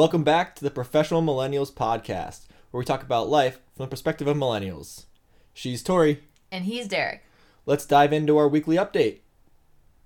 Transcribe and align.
Welcome 0.00 0.24
back 0.24 0.56
to 0.56 0.64
the 0.64 0.70
Professional 0.70 1.20
Millennials 1.20 1.70
Podcast, 1.70 2.46
where 2.70 2.78
we 2.78 2.86
talk 2.86 3.02
about 3.02 3.28
life 3.28 3.60
from 3.76 3.84
the 3.84 3.90
perspective 3.90 4.26
of 4.26 4.34
millennials. 4.34 5.04
She's 5.52 5.82
Tori. 5.82 6.22
And 6.50 6.64
he's 6.64 6.88
Derek. 6.88 7.22
Let's 7.66 7.84
dive 7.84 8.10
into 8.10 8.38
our 8.38 8.48
weekly 8.48 8.76
update. 8.76 9.18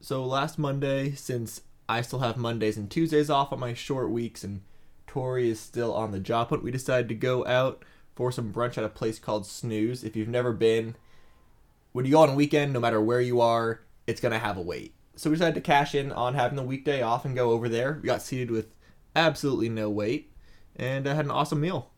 So, 0.00 0.24
last 0.24 0.58
Monday, 0.58 1.12
since 1.12 1.60
I 1.88 2.00
still 2.00 2.18
have 2.18 2.36
Mondays 2.36 2.76
and 2.76 2.90
Tuesdays 2.90 3.30
off 3.30 3.52
on 3.52 3.60
my 3.60 3.72
short 3.72 4.10
weeks, 4.10 4.42
and 4.42 4.62
Tori 5.06 5.48
is 5.48 5.60
still 5.60 5.94
on 5.94 6.10
the 6.10 6.18
job 6.18 6.48
hunt, 6.48 6.64
we 6.64 6.72
decided 6.72 7.08
to 7.10 7.14
go 7.14 7.46
out 7.46 7.84
for 8.16 8.32
some 8.32 8.52
brunch 8.52 8.76
at 8.76 8.82
a 8.82 8.88
place 8.88 9.20
called 9.20 9.46
Snooze. 9.46 10.02
If 10.02 10.16
you've 10.16 10.26
never 10.26 10.52
been, 10.52 10.96
when 11.92 12.04
you 12.04 12.10
go 12.10 12.22
on 12.22 12.30
a 12.30 12.34
weekend, 12.34 12.72
no 12.72 12.80
matter 12.80 13.00
where 13.00 13.20
you 13.20 13.40
are, 13.40 13.82
it's 14.08 14.20
going 14.20 14.32
to 14.32 14.40
have 14.40 14.56
a 14.56 14.60
wait. 14.60 14.92
So, 15.14 15.30
we 15.30 15.36
decided 15.36 15.54
to 15.54 15.60
cash 15.60 15.94
in 15.94 16.10
on 16.10 16.34
having 16.34 16.56
the 16.56 16.64
weekday 16.64 17.00
off 17.00 17.24
and 17.24 17.36
go 17.36 17.52
over 17.52 17.68
there. 17.68 18.00
We 18.02 18.08
got 18.08 18.22
seated 18.22 18.50
with 18.50 18.74
absolutely 19.16 19.68
no 19.68 19.90
wait, 19.90 20.32
and 20.76 21.08
I 21.08 21.14
had 21.14 21.24
an 21.24 21.30
awesome 21.30 21.60
meal. 21.60 21.90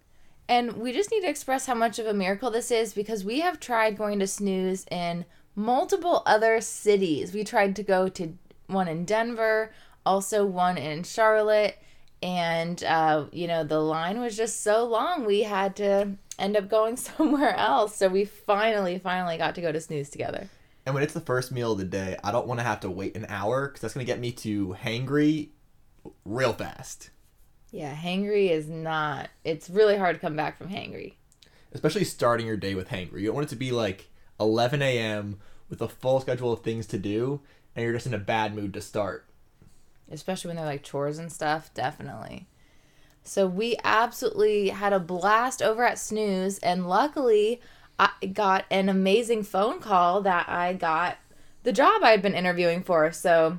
And 0.49 0.75
we 0.75 0.93
just 0.93 1.11
need 1.11 1.23
to 1.23 1.29
express 1.29 1.67
how 1.67 1.75
much 1.75 1.99
of 1.99 2.07
a 2.07 2.15
miracle 2.15 2.51
this 2.51 2.71
is 2.71 2.95
because 2.95 3.25
we 3.25 3.41
have 3.41 3.59
tried 3.59 3.99
going 3.99 4.21
to 4.21 4.27
snooze 4.27 4.87
in 4.91 5.25
multiple 5.57 6.23
other 6.25 6.61
cities. 6.61 7.33
We 7.33 7.43
tried 7.43 7.75
to 7.77 7.83
go 7.83 8.09
to 8.09 8.35
one 8.69 8.87
in 8.87 9.05
Denver, 9.05 9.73
also 10.05 10.47
one 10.47 10.79
in 10.79 11.03
Charlotte, 11.03 11.79
and 12.23 12.83
uh, 12.85 13.27
you 13.33 13.47
know 13.47 13.65
the 13.65 13.81
line 13.81 14.21
was 14.21 14.37
just 14.37 14.63
so 14.63 14.85
long 14.85 15.25
we 15.25 15.43
had 15.43 15.77
to 15.77 16.17
end 16.39 16.57
up 16.57 16.69
going 16.69 16.97
somewhere 16.97 17.57
else. 17.57 17.97
So 17.97 18.09
we 18.09 18.25
finally, 18.25 18.99
finally 18.99 19.37
got 19.39 19.55
to 19.57 19.61
go 19.61 19.73
to 19.73 19.81
snooze 19.81 20.11
together. 20.11 20.49
And 20.85 20.95
when 20.95 21.03
it's 21.03 21.15
the 21.15 21.21
first 21.21 21.51
meal 21.51 21.73
of 21.73 21.79
the 21.79 21.85
day, 21.85 22.17
I 22.23 22.31
don't 22.31 22.47
want 22.47 22.61
to 22.61 22.65
have 22.65 22.81
to 22.81 22.91
wait 22.91 23.17
an 23.17 23.27
hour 23.29 23.67
because 23.67 23.81
that's 23.81 23.95
going 23.95 24.07
to 24.07 24.13
get 24.13 24.21
me 24.21 24.31
to 24.33 24.77
hangry 24.81 25.49
real 26.25 26.53
fast. 26.53 27.11
Yeah, 27.71 27.95
hangry 27.95 28.51
is 28.51 28.69
not. 28.69 29.29
It's 29.45 29.69
really 29.69 29.97
hard 29.97 30.17
to 30.17 30.21
come 30.21 30.37
back 30.37 30.57
from 30.59 30.69
hangry. 30.69 31.15
Especially 31.73 32.05
starting 32.05 32.47
your 32.47 32.57
day 32.57 32.75
with 32.75 32.89
hangry. 32.89 33.21
You 33.21 33.27
don't 33.27 33.35
want 33.35 33.49
it 33.49 33.51
to 33.51 33.57
be 33.57 33.73
like 33.73 34.09
11 34.41 34.83
a.m. 34.83 35.39
with 35.69 35.83
a 35.83 35.89
full 35.89 36.21
schedule 36.21 36.53
of 36.53 36.61
things 36.61 36.87
to 36.87 36.99
do, 36.99 37.41
and 37.75 37.85
you're 37.85 37.93
just 37.93 38.07
in 38.07 38.15
a 38.15 38.19
bad 38.19 38.55
mood 38.55 38.73
to 38.75 38.81
start. 38.81 39.27
Especially 40.11 40.49
when 40.49 40.57
they're 40.57 40.65
like 40.65 40.85
chores 40.85 41.19
and 41.19 41.33
stuff, 41.33 41.75
definitely. 41.75 42.47
So 43.25 43.47
we 43.47 43.77
absolutely 43.83 44.69
had 44.69 44.93
a 44.93 45.01
blast 45.01 45.61
over 45.61 45.85
at 45.85 45.99
Snooze, 45.99 46.59
and 46.61 46.89
luckily, 46.89 47.61
I 47.99 48.11
got 48.33 48.65
an 48.71 48.89
amazing 48.89 49.43
phone 49.43 49.81
call 49.81 50.21
that 50.23 50.49
I 50.49 50.75
got 50.75 51.17
the 51.65 51.73
job 51.73 52.03
I'd 52.05 52.23
been 52.23 52.35
interviewing 52.35 52.85
for. 52.85 53.11
So 53.11 53.59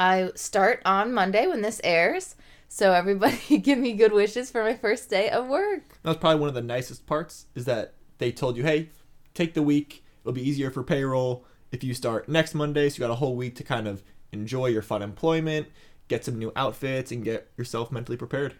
I 0.00 0.30
start 0.34 0.80
on 0.86 1.12
Monday 1.12 1.46
when 1.46 1.60
this 1.60 1.78
airs. 1.84 2.34
So 2.68 2.94
everybody 2.94 3.58
give 3.58 3.78
me 3.78 3.92
good 3.92 4.12
wishes 4.12 4.50
for 4.50 4.64
my 4.64 4.74
first 4.74 5.10
day 5.10 5.28
of 5.28 5.46
work. 5.46 5.98
That 6.02 6.08
was 6.08 6.16
probably 6.16 6.40
one 6.40 6.48
of 6.48 6.54
the 6.54 6.62
nicest 6.62 7.06
parts 7.06 7.46
is 7.54 7.66
that 7.66 7.92
they 8.16 8.32
told 8.32 8.56
you, 8.56 8.62
hey, 8.62 8.88
take 9.34 9.52
the 9.52 9.62
week. 9.62 10.02
It'll 10.22 10.32
be 10.32 10.48
easier 10.48 10.70
for 10.70 10.82
payroll 10.82 11.44
if 11.70 11.84
you 11.84 11.92
start 11.92 12.30
next 12.30 12.54
Monday. 12.54 12.88
So 12.88 12.94
you 12.94 13.00
got 13.00 13.12
a 13.12 13.16
whole 13.16 13.36
week 13.36 13.56
to 13.56 13.62
kind 13.62 13.86
of 13.86 14.02
enjoy 14.32 14.66
your 14.66 14.80
fun 14.80 15.02
employment, 15.02 15.66
get 16.08 16.24
some 16.24 16.38
new 16.38 16.50
outfits, 16.56 17.12
and 17.12 17.22
get 17.22 17.50
yourself 17.58 17.92
mentally 17.92 18.16
prepared. 18.16 18.54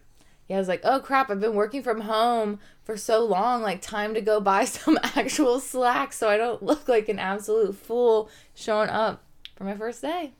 Yeah, 0.47 0.57
I 0.57 0.59
was 0.59 0.69
like, 0.69 0.83
oh 0.85 1.01
crap, 1.01 1.31
I've 1.31 1.41
been 1.41 1.55
working 1.55 1.83
from 1.83 2.03
home 2.03 2.59
for 2.85 2.99
so 2.99 3.25
long. 3.25 3.63
Like, 3.63 3.81
time 3.81 4.13
to 4.13 4.21
go 4.21 4.41
buy 4.41 4.65
some 4.67 4.99
actual 5.03 5.59
slacks 5.59 6.19
so 6.19 6.29
I 6.29 6.37
don't 6.37 6.63
look 6.63 6.87
like 6.87 7.09
an 7.09 7.19
absolute 7.19 7.77
fool 7.77 8.29
showing 8.55 8.91
up 8.91 9.25
for 9.57 9.65
my 9.65 9.75
first 9.75 10.03
day. 10.03 10.35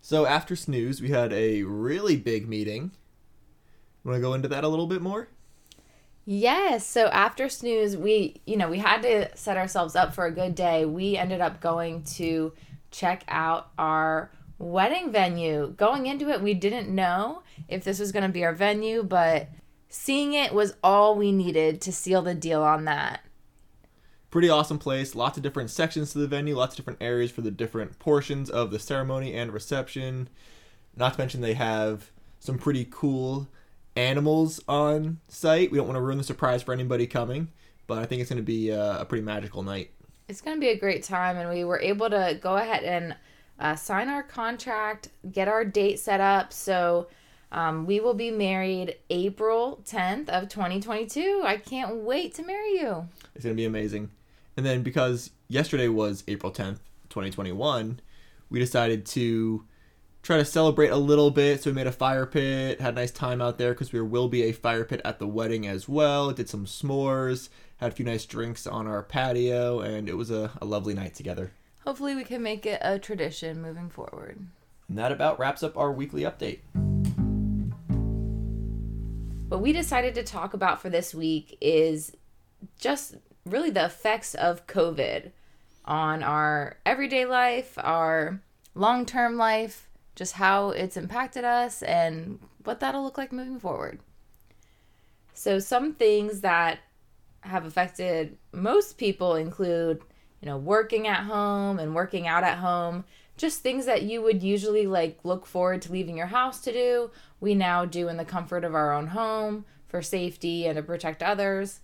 So 0.00 0.26
after 0.26 0.56
snooze, 0.56 1.00
we 1.00 1.10
had 1.10 1.32
a 1.32 1.62
really 1.62 2.16
big 2.16 2.48
meeting. 2.48 2.92
Want 4.04 4.16
to 4.16 4.20
go 4.20 4.34
into 4.34 4.48
that 4.48 4.64
a 4.64 4.68
little 4.68 4.86
bit 4.86 5.02
more? 5.02 5.28
Yes. 6.24 6.86
So 6.86 7.06
after 7.08 7.48
snooze, 7.48 7.96
we, 7.96 8.40
you 8.46 8.56
know, 8.56 8.68
we 8.68 8.78
had 8.78 9.02
to 9.02 9.36
set 9.36 9.56
ourselves 9.56 9.96
up 9.96 10.14
for 10.14 10.26
a 10.26 10.30
good 10.30 10.54
day. 10.54 10.84
We 10.84 11.16
ended 11.16 11.40
up 11.40 11.60
going 11.60 12.04
to 12.04 12.52
check 12.90 13.24
out 13.28 13.70
our 13.78 14.30
wedding 14.58 15.12
venue. 15.12 15.74
Going 15.76 16.06
into 16.06 16.28
it, 16.30 16.40
we 16.40 16.54
didn't 16.54 16.94
know 16.94 17.42
if 17.68 17.84
this 17.84 17.98
was 17.98 18.12
going 18.12 18.22
to 18.22 18.32
be 18.32 18.44
our 18.44 18.54
venue, 18.54 19.02
but 19.02 19.48
seeing 19.88 20.34
it 20.34 20.54
was 20.54 20.74
all 20.82 21.16
we 21.16 21.32
needed 21.32 21.80
to 21.82 21.92
seal 21.92 22.22
the 22.22 22.34
deal 22.34 22.62
on 22.62 22.84
that 22.84 23.20
pretty 24.30 24.48
awesome 24.48 24.78
place. 24.78 25.14
Lots 25.14 25.36
of 25.36 25.42
different 25.42 25.70
sections 25.70 26.12
to 26.12 26.18
the 26.18 26.26
venue, 26.26 26.56
lots 26.56 26.74
of 26.74 26.76
different 26.76 27.02
areas 27.02 27.30
for 27.30 27.40
the 27.40 27.50
different 27.50 27.98
portions 27.98 28.48
of 28.48 28.70
the 28.70 28.78
ceremony 28.78 29.34
and 29.34 29.52
reception. 29.52 30.28
Not 30.96 31.14
to 31.14 31.20
mention 31.20 31.40
they 31.40 31.54
have 31.54 32.10
some 32.38 32.58
pretty 32.58 32.86
cool 32.90 33.48
animals 33.96 34.60
on 34.68 35.20
site. 35.28 35.70
We 35.70 35.78
don't 35.78 35.86
want 35.86 35.96
to 35.96 36.02
ruin 36.02 36.18
the 36.18 36.24
surprise 36.24 36.62
for 36.62 36.72
anybody 36.72 37.06
coming, 37.06 37.48
but 37.86 37.98
I 37.98 38.06
think 38.06 38.20
it's 38.20 38.30
going 38.30 38.38
to 38.38 38.42
be 38.42 38.70
a, 38.70 39.00
a 39.00 39.04
pretty 39.04 39.24
magical 39.24 39.62
night. 39.62 39.90
It's 40.28 40.40
going 40.40 40.56
to 40.56 40.60
be 40.60 40.68
a 40.68 40.78
great 40.78 41.02
time, 41.02 41.36
and 41.36 41.50
we 41.50 41.64
were 41.64 41.80
able 41.80 42.08
to 42.08 42.38
go 42.40 42.56
ahead 42.56 42.84
and 42.84 43.16
uh, 43.58 43.74
sign 43.74 44.08
our 44.08 44.22
contract, 44.22 45.08
get 45.32 45.48
our 45.48 45.64
date 45.64 45.98
set 45.98 46.20
up. 46.20 46.52
So 46.52 47.08
um, 47.52 47.84
we 47.84 47.98
will 47.98 48.14
be 48.14 48.30
married 48.30 48.96
April 49.10 49.82
10th 49.84 50.28
of 50.28 50.48
2022. 50.48 51.42
I 51.44 51.56
can't 51.56 51.96
wait 51.96 52.34
to 52.36 52.44
marry 52.44 52.74
you. 52.74 53.08
It's 53.34 53.44
going 53.44 53.56
to 53.56 53.60
be 53.60 53.64
amazing. 53.64 54.10
And 54.60 54.66
then 54.66 54.82
because 54.82 55.30
yesterday 55.48 55.88
was 55.88 56.22
April 56.28 56.52
10th, 56.52 56.80
2021, 57.08 57.98
we 58.50 58.58
decided 58.58 59.06
to 59.06 59.64
try 60.22 60.36
to 60.36 60.44
celebrate 60.44 60.90
a 60.90 60.98
little 60.98 61.30
bit. 61.30 61.62
So 61.62 61.70
we 61.70 61.74
made 61.74 61.86
a 61.86 61.92
fire 61.92 62.26
pit, 62.26 62.78
had 62.78 62.92
a 62.92 62.96
nice 62.96 63.10
time 63.10 63.40
out 63.40 63.56
there 63.56 63.72
because 63.72 63.88
there 63.88 64.04
will 64.04 64.28
be 64.28 64.42
a 64.42 64.52
fire 64.52 64.84
pit 64.84 65.00
at 65.02 65.18
the 65.18 65.26
wedding 65.26 65.66
as 65.66 65.88
well. 65.88 66.30
Did 66.32 66.50
some 66.50 66.66
s'mores, 66.66 67.48
had 67.78 67.92
a 67.92 67.94
few 67.94 68.04
nice 68.04 68.26
drinks 68.26 68.66
on 68.66 68.86
our 68.86 69.02
patio, 69.02 69.80
and 69.80 70.10
it 70.10 70.18
was 70.18 70.30
a, 70.30 70.50
a 70.60 70.66
lovely 70.66 70.92
night 70.92 71.14
together. 71.14 71.52
Hopefully, 71.86 72.14
we 72.14 72.24
can 72.24 72.42
make 72.42 72.66
it 72.66 72.82
a 72.82 72.98
tradition 72.98 73.62
moving 73.62 73.88
forward. 73.88 74.46
And 74.90 74.98
that 74.98 75.10
about 75.10 75.38
wraps 75.38 75.62
up 75.62 75.78
our 75.78 75.90
weekly 75.90 76.24
update. 76.24 76.58
What 79.48 79.62
we 79.62 79.72
decided 79.72 80.14
to 80.16 80.22
talk 80.22 80.52
about 80.52 80.82
for 80.82 80.90
this 80.90 81.14
week 81.14 81.56
is 81.62 82.14
just 82.78 83.16
really 83.44 83.70
the 83.70 83.84
effects 83.84 84.34
of 84.34 84.66
COVID 84.66 85.30
on 85.84 86.22
our 86.22 86.76
everyday 86.84 87.24
life, 87.24 87.74
our 87.78 88.40
long 88.74 89.06
term 89.06 89.36
life, 89.36 89.88
just 90.14 90.34
how 90.34 90.70
it's 90.70 90.96
impacted 90.96 91.44
us, 91.44 91.82
and 91.82 92.38
what 92.64 92.80
that'll 92.80 93.02
look 93.02 93.18
like 93.18 93.32
moving 93.32 93.58
forward. 93.58 94.00
So, 95.32 95.58
some 95.58 95.94
things 95.94 96.42
that 96.42 96.80
have 97.40 97.64
affected 97.64 98.36
most 98.52 98.98
people 98.98 99.34
include, 99.34 100.02
you 100.40 100.46
know, 100.46 100.58
working 100.58 101.08
at 101.08 101.24
home 101.24 101.78
and 101.78 101.94
working 101.94 102.26
out 102.26 102.44
at 102.44 102.58
home, 102.58 103.04
just 103.36 103.60
things 103.60 103.86
that 103.86 104.02
you 104.02 104.20
would 104.20 104.42
usually 104.42 104.86
like 104.86 105.18
look 105.24 105.46
forward 105.46 105.80
to 105.82 105.92
leaving 105.92 106.16
your 106.16 106.26
house 106.26 106.60
to 106.60 106.72
do, 106.72 107.10
we 107.40 107.54
now 107.54 107.86
do 107.86 108.08
in 108.08 108.18
the 108.18 108.24
comfort 108.24 108.64
of 108.64 108.74
our 108.74 108.92
own 108.92 109.08
home 109.08 109.64
for 109.88 110.02
safety 110.02 110.66
and 110.66 110.76
to 110.76 110.82
protect 110.82 111.22
others. 111.22 111.80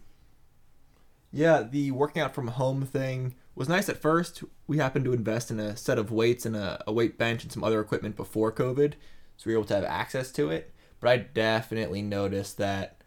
Yeah, 1.36 1.64
the 1.64 1.90
working 1.90 2.22
out 2.22 2.34
from 2.34 2.48
home 2.48 2.86
thing 2.86 3.34
was 3.54 3.68
nice 3.68 3.90
at 3.90 4.00
first. 4.00 4.42
We 4.66 4.78
happened 4.78 5.04
to 5.04 5.12
invest 5.12 5.50
in 5.50 5.60
a 5.60 5.76
set 5.76 5.98
of 5.98 6.10
weights 6.10 6.46
and 6.46 6.56
a, 6.56 6.82
a 6.86 6.92
weight 6.94 7.18
bench 7.18 7.42
and 7.42 7.52
some 7.52 7.62
other 7.62 7.78
equipment 7.78 8.16
before 8.16 8.50
COVID, 8.50 8.94
so 9.36 9.42
we 9.44 9.52
were 9.52 9.58
able 9.58 9.68
to 9.68 9.74
have 9.74 9.84
access 9.84 10.32
to 10.32 10.48
it. 10.48 10.72
But 10.98 11.10
I 11.10 11.16
definitely 11.18 12.00
noticed 12.00 12.56
that 12.56 13.02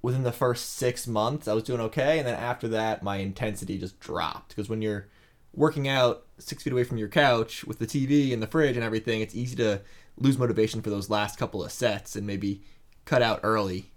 within 0.00 0.22
the 0.22 0.30
first 0.30 0.74
six 0.74 1.08
months, 1.08 1.48
I 1.48 1.54
was 1.54 1.64
doing 1.64 1.80
okay, 1.80 2.18
and 2.18 2.28
then 2.28 2.36
after 2.36 2.68
that, 2.68 3.02
my 3.02 3.16
intensity 3.16 3.78
just 3.78 3.98
dropped. 3.98 4.50
Because 4.50 4.68
when 4.68 4.80
you're 4.80 5.08
working 5.52 5.88
out 5.88 6.24
six 6.38 6.62
feet 6.62 6.72
away 6.72 6.84
from 6.84 6.98
your 6.98 7.08
couch 7.08 7.64
with 7.64 7.80
the 7.80 7.86
TV 7.86 8.32
and 8.32 8.40
the 8.40 8.46
fridge 8.46 8.76
and 8.76 8.84
everything, 8.84 9.22
it's 9.22 9.34
easy 9.34 9.56
to 9.56 9.82
lose 10.16 10.38
motivation 10.38 10.82
for 10.82 10.90
those 10.90 11.10
last 11.10 11.36
couple 11.36 11.64
of 11.64 11.72
sets 11.72 12.14
and 12.14 12.28
maybe 12.28 12.62
cut 13.04 13.22
out 13.22 13.40
early 13.42 13.90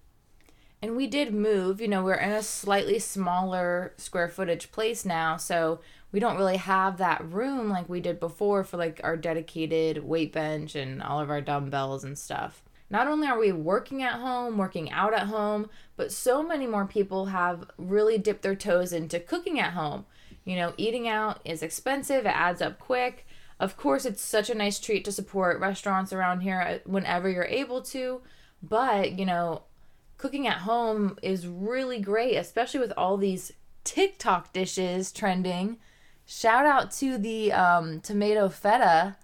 and 0.81 0.95
we 0.95 1.07
did 1.07 1.33
move, 1.33 1.81
you 1.81 1.87
know, 1.87 2.03
we're 2.03 2.13
in 2.13 2.31
a 2.31 2.43
slightly 2.43 2.99
smaller 2.99 3.93
square 3.97 4.29
footage 4.29 4.71
place 4.71 5.05
now, 5.05 5.37
so 5.37 5.79
we 6.11 6.19
don't 6.19 6.37
really 6.37 6.57
have 6.57 6.97
that 6.97 7.23
room 7.29 7.69
like 7.69 7.89
we 7.89 7.99
did 7.99 8.19
before 8.19 8.63
for 8.63 8.77
like 8.77 8.99
our 9.03 9.17
dedicated 9.17 10.03
weight 10.03 10.33
bench 10.33 10.75
and 10.75 11.03
all 11.03 11.19
of 11.19 11.29
our 11.29 11.41
dumbbells 11.41 12.03
and 12.03 12.17
stuff. 12.17 12.63
Not 12.89 13.07
only 13.07 13.27
are 13.27 13.37
we 13.37 13.51
working 13.51 14.01
at 14.01 14.19
home, 14.19 14.57
working 14.57 14.89
out 14.91 15.13
at 15.13 15.27
home, 15.27 15.69
but 15.95 16.11
so 16.11 16.41
many 16.41 16.65
more 16.65 16.85
people 16.85 17.27
have 17.27 17.69
really 17.77 18.17
dipped 18.17 18.41
their 18.41 18.55
toes 18.55 18.91
into 18.91 19.19
cooking 19.19 19.59
at 19.59 19.73
home. 19.73 20.05
You 20.43 20.55
know, 20.55 20.73
eating 20.77 21.07
out 21.07 21.39
is 21.45 21.61
expensive, 21.61 22.25
it 22.25 22.29
adds 22.29 22.61
up 22.61 22.79
quick. 22.79 23.27
Of 23.59 23.77
course, 23.77 24.05
it's 24.05 24.23
such 24.23 24.49
a 24.49 24.55
nice 24.55 24.79
treat 24.79 25.05
to 25.05 25.11
support 25.11 25.59
restaurants 25.59 26.13
around 26.13 26.41
here 26.41 26.61
uh, 26.61 26.89
whenever 26.89 27.29
you're 27.29 27.43
able 27.43 27.81
to, 27.83 28.21
but, 28.63 29.19
you 29.19 29.25
know, 29.25 29.63
cooking 30.19 30.45
at 30.45 30.59
home 30.59 31.17
is 31.23 31.47
really 31.47 31.99
great, 31.99 32.35
especially 32.35 32.81
with 32.81 32.93
all 32.95 33.17
these 33.17 33.51
TikTok 33.83 34.53
dishes 34.53 35.11
trending. 35.11 35.77
Shout 36.27 36.65
out 36.65 36.91
to 36.91 37.17
the 37.17 37.51
um, 37.53 38.01
tomato 38.01 38.49
feta. 38.49 39.15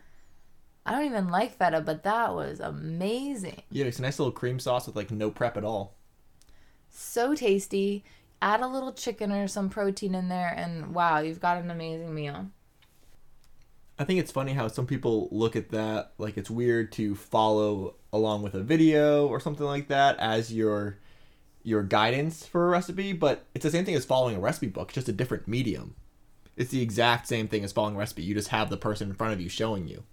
I 0.88 0.92
don't 0.92 1.06
even 1.06 1.28
like 1.28 1.58
feta, 1.58 1.82
but 1.82 2.04
that 2.04 2.34
was 2.34 2.60
amazing. 2.60 3.62
Yeah, 3.70 3.86
it's 3.86 4.00
a 4.00 4.02
nice 4.02 4.18
little 4.18 4.32
cream 4.32 4.58
sauce 4.58 4.88
with 4.88 4.96
like 4.96 5.12
no 5.12 5.30
prep 5.30 5.58
at 5.58 5.64
all. 5.64 5.98
So 6.90 7.36
tasty. 7.36 8.04
Add 8.42 8.62
a 8.62 8.68
little 8.68 8.94
chicken 8.94 9.32
or 9.32 9.48
some 9.48 9.70
protein 9.70 10.16
in 10.16 10.30
there, 10.30 10.54
and 10.56 10.94
wow, 10.94 11.20
you've 11.20 11.40
got 11.40 11.58
an 11.58 11.72
amazing 11.72 12.14
meal. 12.14 12.48
I 13.98 14.04
think 14.04 14.20
it's 14.20 14.32
funny 14.32 14.54
how 14.54 14.68
some 14.68 14.86
people 14.86 15.30
look 15.32 15.56
at 15.56 15.70
that 15.70 16.14
like 16.18 16.38
it's 16.38 16.50
weird 16.50 16.92
to 16.94 17.16
follow 17.16 17.96
along 18.16 18.42
with 18.42 18.54
a 18.54 18.62
video 18.62 19.28
or 19.28 19.40
something 19.40 19.66
like 19.66 19.88
that 19.88 20.18
as 20.20 20.54
your 20.54 20.98
your 21.64 21.82
guidance 21.82 22.46
for 22.46 22.68
a 22.68 22.70
recipe, 22.70 23.12
but 23.12 23.46
it's 23.56 23.64
the 23.64 23.72
same 23.72 23.86
thing 23.86 23.96
as 23.96 24.06
following 24.06 24.36
a 24.36 24.40
recipe 24.40 24.68
book, 24.68 24.94
just 24.94 25.10
a 25.10 25.12
different 25.12 25.48
medium. 25.48 25.96
It's 26.56 26.70
the 26.70 26.82
exact 26.82 27.28
same 27.28 27.48
thing 27.48 27.64
as 27.64 27.72
following 27.72 27.96
a 27.96 28.00
recipe. 28.00 28.22
You 28.22 28.36
just 28.36 28.50
have 28.50 28.70
the 28.70 28.78
person 28.78 29.10
in 29.10 29.16
front 29.16 29.34
of 29.34 29.42
you 29.42 29.50
showing 29.50 29.88
you. 29.88 30.04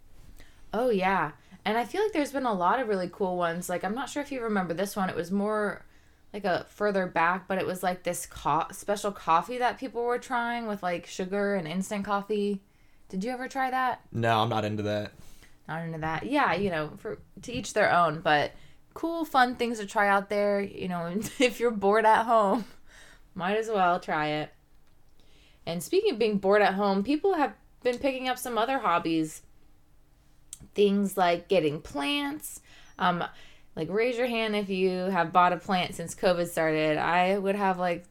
Oh 0.72 0.90
yeah. 0.90 1.32
And 1.64 1.78
I 1.78 1.84
feel 1.84 2.02
like 2.02 2.12
there's 2.12 2.32
been 2.32 2.46
a 2.46 2.52
lot 2.52 2.80
of 2.80 2.88
really 2.88 3.10
cool 3.12 3.36
ones. 3.36 3.68
Like 3.68 3.84
I'm 3.84 3.94
not 3.94 4.08
sure 4.08 4.22
if 4.22 4.32
you 4.32 4.40
remember 4.42 4.74
this 4.74 4.96
one. 4.96 5.10
It 5.10 5.16
was 5.16 5.30
more 5.30 5.84
like 6.32 6.44
a 6.44 6.66
further 6.70 7.06
back, 7.06 7.46
but 7.46 7.58
it 7.58 7.66
was 7.66 7.82
like 7.82 8.02
this 8.02 8.26
co- 8.26 8.66
special 8.72 9.12
coffee 9.12 9.58
that 9.58 9.78
people 9.78 10.02
were 10.02 10.18
trying 10.18 10.66
with 10.66 10.82
like 10.82 11.06
sugar 11.06 11.54
and 11.54 11.68
instant 11.68 12.04
coffee. 12.04 12.62
Did 13.08 13.22
you 13.22 13.30
ever 13.30 13.46
try 13.46 13.70
that? 13.70 14.00
No, 14.10 14.40
I'm 14.40 14.48
not 14.48 14.64
into 14.64 14.82
that. 14.84 15.12
Not 15.68 15.84
into 15.84 15.98
that. 15.98 16.26
Yeah, 16.26 16.54
you 16.54 16.70
know, 16.70 16.90
for 16.98 17.18
to 17.42 17.52
each 17.52 17.72
their 17.72 17.92
own, 17.92 18.20
but 18.20 18.52
cool 18.94 19.24
fun 19.24 19.56
things 19.56 19.78
to 19.78 19.86
try 19.86 20.08
out 20.08 20.28
there, 20.28 20.60
you 20.60 20.88
know, 20.88 21.06
if 21.38 21.60
you're 21.60 21.70
bored 21.70 22.04
at 22.04 22.24
home, 22.24 22.64
might 23.34 23.56
as 23.56 23.68
well 23.68 24.00
try 24.00 24.28
it. 24.28 24.52
And 25.64 25.82
speaking 25.82 26.12
of 26.12 26.18
being 26.18 26.38
bored 26.38 26.62
at 26.62 26.74
home, 26.74 27.04
people 27.04 27.34
have 27.34 27.54
been 27.82 27.98
picking 27.98 28.28
up 28.28 28.38
some 28.38 28.58
other 28.58 28.78
hobbies. 28.78 29.42
Things 30.74 31.16
like 31.16 31.48
getting 31.48 31.80
plants. 31.80 32.60
Um, 32.98 33.24
like 33.74 33.88
raise 33.90 34.16
your 34.16 34.26
hand 34.26 34.54
if 34.54 34.68
you 34.68 34.90
have 34.90 35.32
bought 35.32 35.52
a 35.52 35.56
plant 35.56 35.94
since 35.94 36.14
COVID 36.14 36.48
started. 36.48 36.98
I 36.98 37.38
would 37.38 37.54
have 37.56 37.78
like 37.78 38.04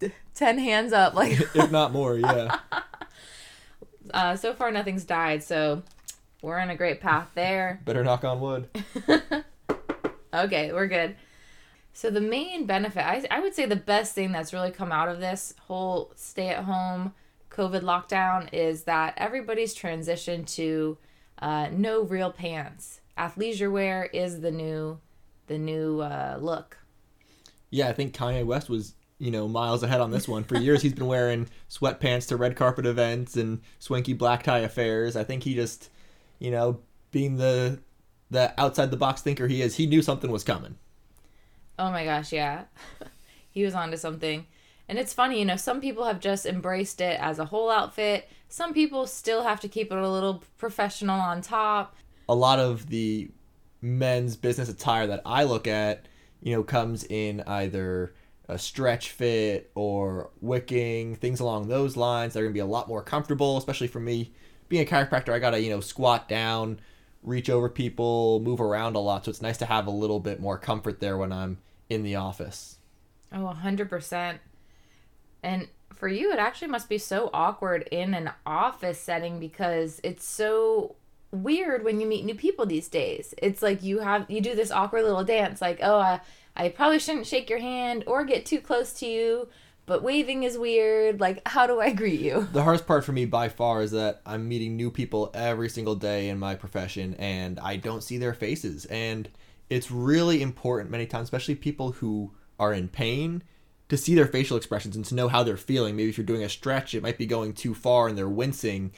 ten 0.34 0.58
hands 0.58 0.92
up, 0.92 1.14
like 1.14 1.32
if 1.54 1.70
not 1.70 1.92
more. 1.92 2.16
Yeah. 2.16 2.58
uh, 4.12 4.36
so 4.36 4.54
far, 4.54 4.70
nothing's 4.70 5.04
died, 5.04 5.42
so 5.42 5.82
we're 6.42 6.58
in 6.58 6.70
a 6.70 6.76
great 6.76 7.00
path 7.00 7.28
there. 7.34 7.80
Better 7.84 8.04
knock 8.04 8.24
on 8.24 8.40
wood. 8.40 8.68
okay, 10.34 10.72
we're 10.72 10.88
good. 10.88 11.16
So 11.92 12.10
the 12.10 12.20
main 12.20 12.66
benefit, 12.66 13.04
I, 13.04 13.24
I 13.30 13.40
would 13.40 13.54
say 13.54 13.66
the 13.66 13.76
best 13.76 14.14
thing 14.14 14.32
that's 14.32 14.52
really 14.52 14.70
come 14.70 14.92
out 14.92 15.08
of 15.08 15.20
this 15.20 15.54
whole 15.66 16.12
stay 16.14 16.48
at 16.48 16.64
home 16.64 17.12
COVID 17.50 17.82
lockdown 17.82 18.48
is 18.52 18.84
that 18.84 19.14
everybody's 19.16 19.74
transitioned 19.74 20.46
to 20.54 20.96
uh, 21.40 21.68
no 21.72 22.02
real 22.02 22.30
pants. 22.30 23.00
Athleisure 23.18 23.70
wear 23.70 24.04
is 24.04 24.40
the 24.40 24.50
new 24.50 24.98
the 25.46 25.58
new 25.58 26.00
uh, 26.00 26.38
look. 26.40 26.78
Yeah, 27.70 27.88
I 27.88 27.92
think 27.92 28.14
Kanye 28.14 28.46
West 28.46 28.68
was 28.68 28.94
you 29.18 29.30
know 29.30 29.48
miles 29.48 29.82
ahead 29.82 30.00
on 30.00 30.10
this 30.10 30.28
one. 30.28 30.44
For 30.44 30.56
years, 30.58 30.80
he's 30.82 30.94
been 30.94 31.06
wearing 31.06 31.48
sweatpants 31.68 32.28
to 32.28 32.36
red 32.36 32.56
carpet 32.56 32.86
events 32.86 33.36
and 33.36 33.60
swanky 33.78 34.12
black 34.12 34.42
tie 34.44 34.60
affairs. 34.60 35.16
I 35.16 35.24
think 35.24 35.42
he 35.42 35.54
just, 35.54 35.90
you 36.40 36.50
know, 36.50 36.80
being 37.12 37.36
the 37.36 37.78
the 38.30 38.52
outside 38.60 38.90
the 38.90 38.96
box 38.96 39.22
thinker 39.22 39.46
he 39.46 39.62
is, 39.62 39.76
he 39.76 39.86
knew 39.86 40.02
something 40.02 40.30
was 40.30 40.42
coming. 40.42 40.76
Oh 41.78 41.90
my 41.90 42.04
gosh, 42.04 42.32
yeah. 42.32 42.64
he 43.50 43.64
was 43.64 43.74
onto 43.74 43.96
something. 43.96 44.46
And 44.88 44.98
it's 44.98 45.14
funny, 45.14 45.38
you 45.38 45.44
know, 45.44 45.56
some 45.56 45.80
people 45.80 46.04
have 46.04 46.18
just 46.18 46.46
embraced 46.46 47.00
it 47.00 47.20
as 47.20 47.38
a 47.38 47.44
whole 47.44 47.70
outfit. 47.70 48.28
Some 48.48 48.74
people 48.74 49.06
still 49.06 49.44
have 49.44 49.60
to 49.60 49.68
keep 49.68 49.92
it 49.92 49.98
a 49.98 50.08
little 50.08 50.42
professional 50.58 51.20
on 51.20 51.42
top. 51.42 51.94
A 52.28 52.34
lot 52.34 52.58
of 52.58 52.88
the 52.88 53.30
men's 53.80 54.36
business 54.36 54.68
attire 54.68 55.06
that 55.06 55.22
I 55.24 55.44
look 55.44 55.68
at, 55.68 56.06
you 56.42 56.54
know, 56.54 56.64
comes 56.64 57.04
in 57.04 57.42
either 57.46 58.14
a 58.48 58.58
stretch 58.58 59.10
fit 59.10 59.70
or 59.76 60.30
wicking, 60.40 61.14
things 61.14 61.38
along 61.38 61.68
those 61.68 61.96
lines. 61.96 62.34
They're 62.34 62.42
going 62.42 62.52
to 62.52 62.56
be 62.56 62.60
a 62.60 62.66
lot 62.66 62.88
more 62.88 63.02
comfortable, 63.02 63.56
especially 63.58 63.86
for 63.86 64.00
me. 64.00 64.32
Being 64.70 64.86
a 64.86 64.90
chiropractor, 64.90 65.34
I 65.34 65.38
got 65.38 65.50
to, 65.50 65.60
you 65.60 65.68
know, 65.68 65.80
squat 65.80 66.28
down, 66.28 66.80
reach 67.22 67.50
over 67.50 67.68
people, 67.68 68.40
move 68.40 68.60
around 68.60 68.96
a 68.96 69.00
lot. 69.00 69.26
So 69.26 69.30
it's 69.30 69.42
nice 69.42 69.58
to 69.58 69.66
have 69.66 69.86
a 69.86 69.90
little 69.90 70.20
bit 70.20 70.40
more 70.40 70.56
comfort 70.56 71.00
there 71.00 71.18
when 71.18 71.32
I'm 71.32 71.58
in 71.90 72.02
the 72.02 72.16
office. 72.16 72.76
Oh, 73.32 73.54
100%. 73.62 74.38
And 75.42 75.68
for 75.94 76.08
you, 76.08 76.32
it 76.32 76.38
actually 76.38 76.68
must 76.68 76.88
be 76.88 76.98
so 76.98 77.28
awkward 77.34 77.86
in 77.90 78.14
an 78.14 78.30
office 78.46 78.98
setting 78.98 79.38
because 79.38 80.00
it's 80.02 80.24
so 80.24 80.94
weird 81.32 81.84
when 81.84 82.00
you 82.00 82.06
meet 82.06 82.24
new 82.24 82.34
people 82.34 82.64
these 82.64 82.88
days. 82.88 83.34
It's 83.38 83.62
like 83.62 83.82
you 83.82 83.98
have 83.98 84.30
you 84.30 84.40
do 84.40 84.54
this 84.54 84.70
awkward 84.70 85.04
little 85.04 85.24
dance 85.24 85.60
like, 85.60 85.80
"Oh, 85.82 85.98
I 85.98 86.20
I 86.56 86.68
probably 86.70 86.98
shouldn't 86.98 87.26
shake 87.26 87.50
your 87.50 87.58
hand 87.58 88.04
or 88.06 88.24
get 88.24 88.46
too 88.46 88.60
close 88.60 88.92
to 88.94 89.06
you." 89.06 89.48
But 89.86 90.02
waving 90.02 90.44
is 90.44 90.56
weird. 90.56 91.20
Like, 91.20 91.46
how 91.46 91.66
do 91.66 91.80
I 91.80 91.92
greet 91.92 92.20
you? 92.20 92.48
The 92.52 92.62
hardest 92.62 92.86
part 92.86 93.04
for 93.04 93.12
me 93.12 93.24
by 93.24 93.48
far 93.48 93.82
is 93.82 93.90
that 93.90 94.20
I'm 94.24 94.48
meeting 94.48 94.76
new 94.76 94.90
people 94.90 95.30
every 95.34 95.68
single 95.68 95.94
day 95.94 96.28
in 96.28 96.38
my 96.38 96.54
profession 96.54 97.14
and 97.14 97.58
I 97.58 97.76
don't 97.76 98.02
see 98.02 98.18
their 98.18 98.34
faces. 98.34 98.84
And 98.86 99.28
it's 99.68 99.90
really 99.90 100.42
important 100.42 100.90
many 100.90 101.06
times, 101.06 101.24
especially 101.24 101.54
people 101.56 101.92
who 101.92 102.32
are 102.58 102.72
in 102.72 102.88
pain, 102.88 103.42
to 103.88 103.96
see 103.96 104.14
their 104.14 104.26
facial 104.26 104.56
expressions 104.56 104.94
and 104.94 105.04
to 105.06 105.14
know 105.14 105.28
how 105.28 105.42
they're 105.42 105.56
feeling. 105.56 105.96
Maybe 105.96 106.10
if 106.10 106.16
you're 106.18 106.24
doing 106.24 106.44
a 106.44 106.48
stretch, 106.48 106.94
it 106.94 107.02
might 107.02 107.18
be 107.18 107.26
going 107.26 107.54
too 107.54 107.74
far 107.74 108.06
and 108.06 108.16
they're 108.16 108.28
wincing. 108.28 108.92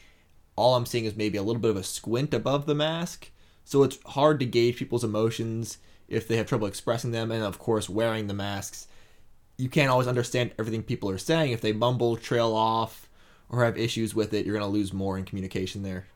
All 0.56 0.74
I'm 0.74 0.84
seeing 0.86 1.06
is 1.06 1.16
maybe 1.16 1.38
a 1.38 1.42
little 1.42 1.62
bit 1.62 1.70
of 1.70 1.78
a 1.78 1.82
squint 1.82 2.34
above 2.34 2.66
the 2.66 2.74
mask. 2.74 3.30
So 3.64 3.82
it's 3.82 3.98
hard 4.04 4.40
to 4.40 4.46
gauge 4.46 4.76
people's 4.76 5.04
emotions 5.04 5.78
if 6.08 6.28
they 6.28 6.36
have 6.36 6.46
trouble 6.46 6.66
expressing 6.66 7.10
them, 7.10 7.30
and 7.30 7.42
of 7.42 7.58
course, 7.58 7.88
wearing 7.88 8.26
the 8.26 8.34
masks. 8.34 8.86
You 9.62 9.68
can't 9.68 9.90
always 9.90 10.08
understand 10.08 10.50
everything 10.58 10.82
people 10.82 11.08
are 11.08 11.18
saying. 11.18 11.52
If 11.52 11.60
they 11.60 11.72
mumble, 11.72 12.16
trail 12.16 12.52
off, 12.52 13.08
or 13.48 13.64
have 13.64 13.78
issues 13.78 14.12
with 14.12 14.34
it, 14.34 14.44
you're 14.44 14.58
going 14.58 14.68
to 14.68 14.72
lose 14.72 14.92
more 14.92 15.16
in 15.16 15.24
communication 15.24 15.84
there. 15.84 16.06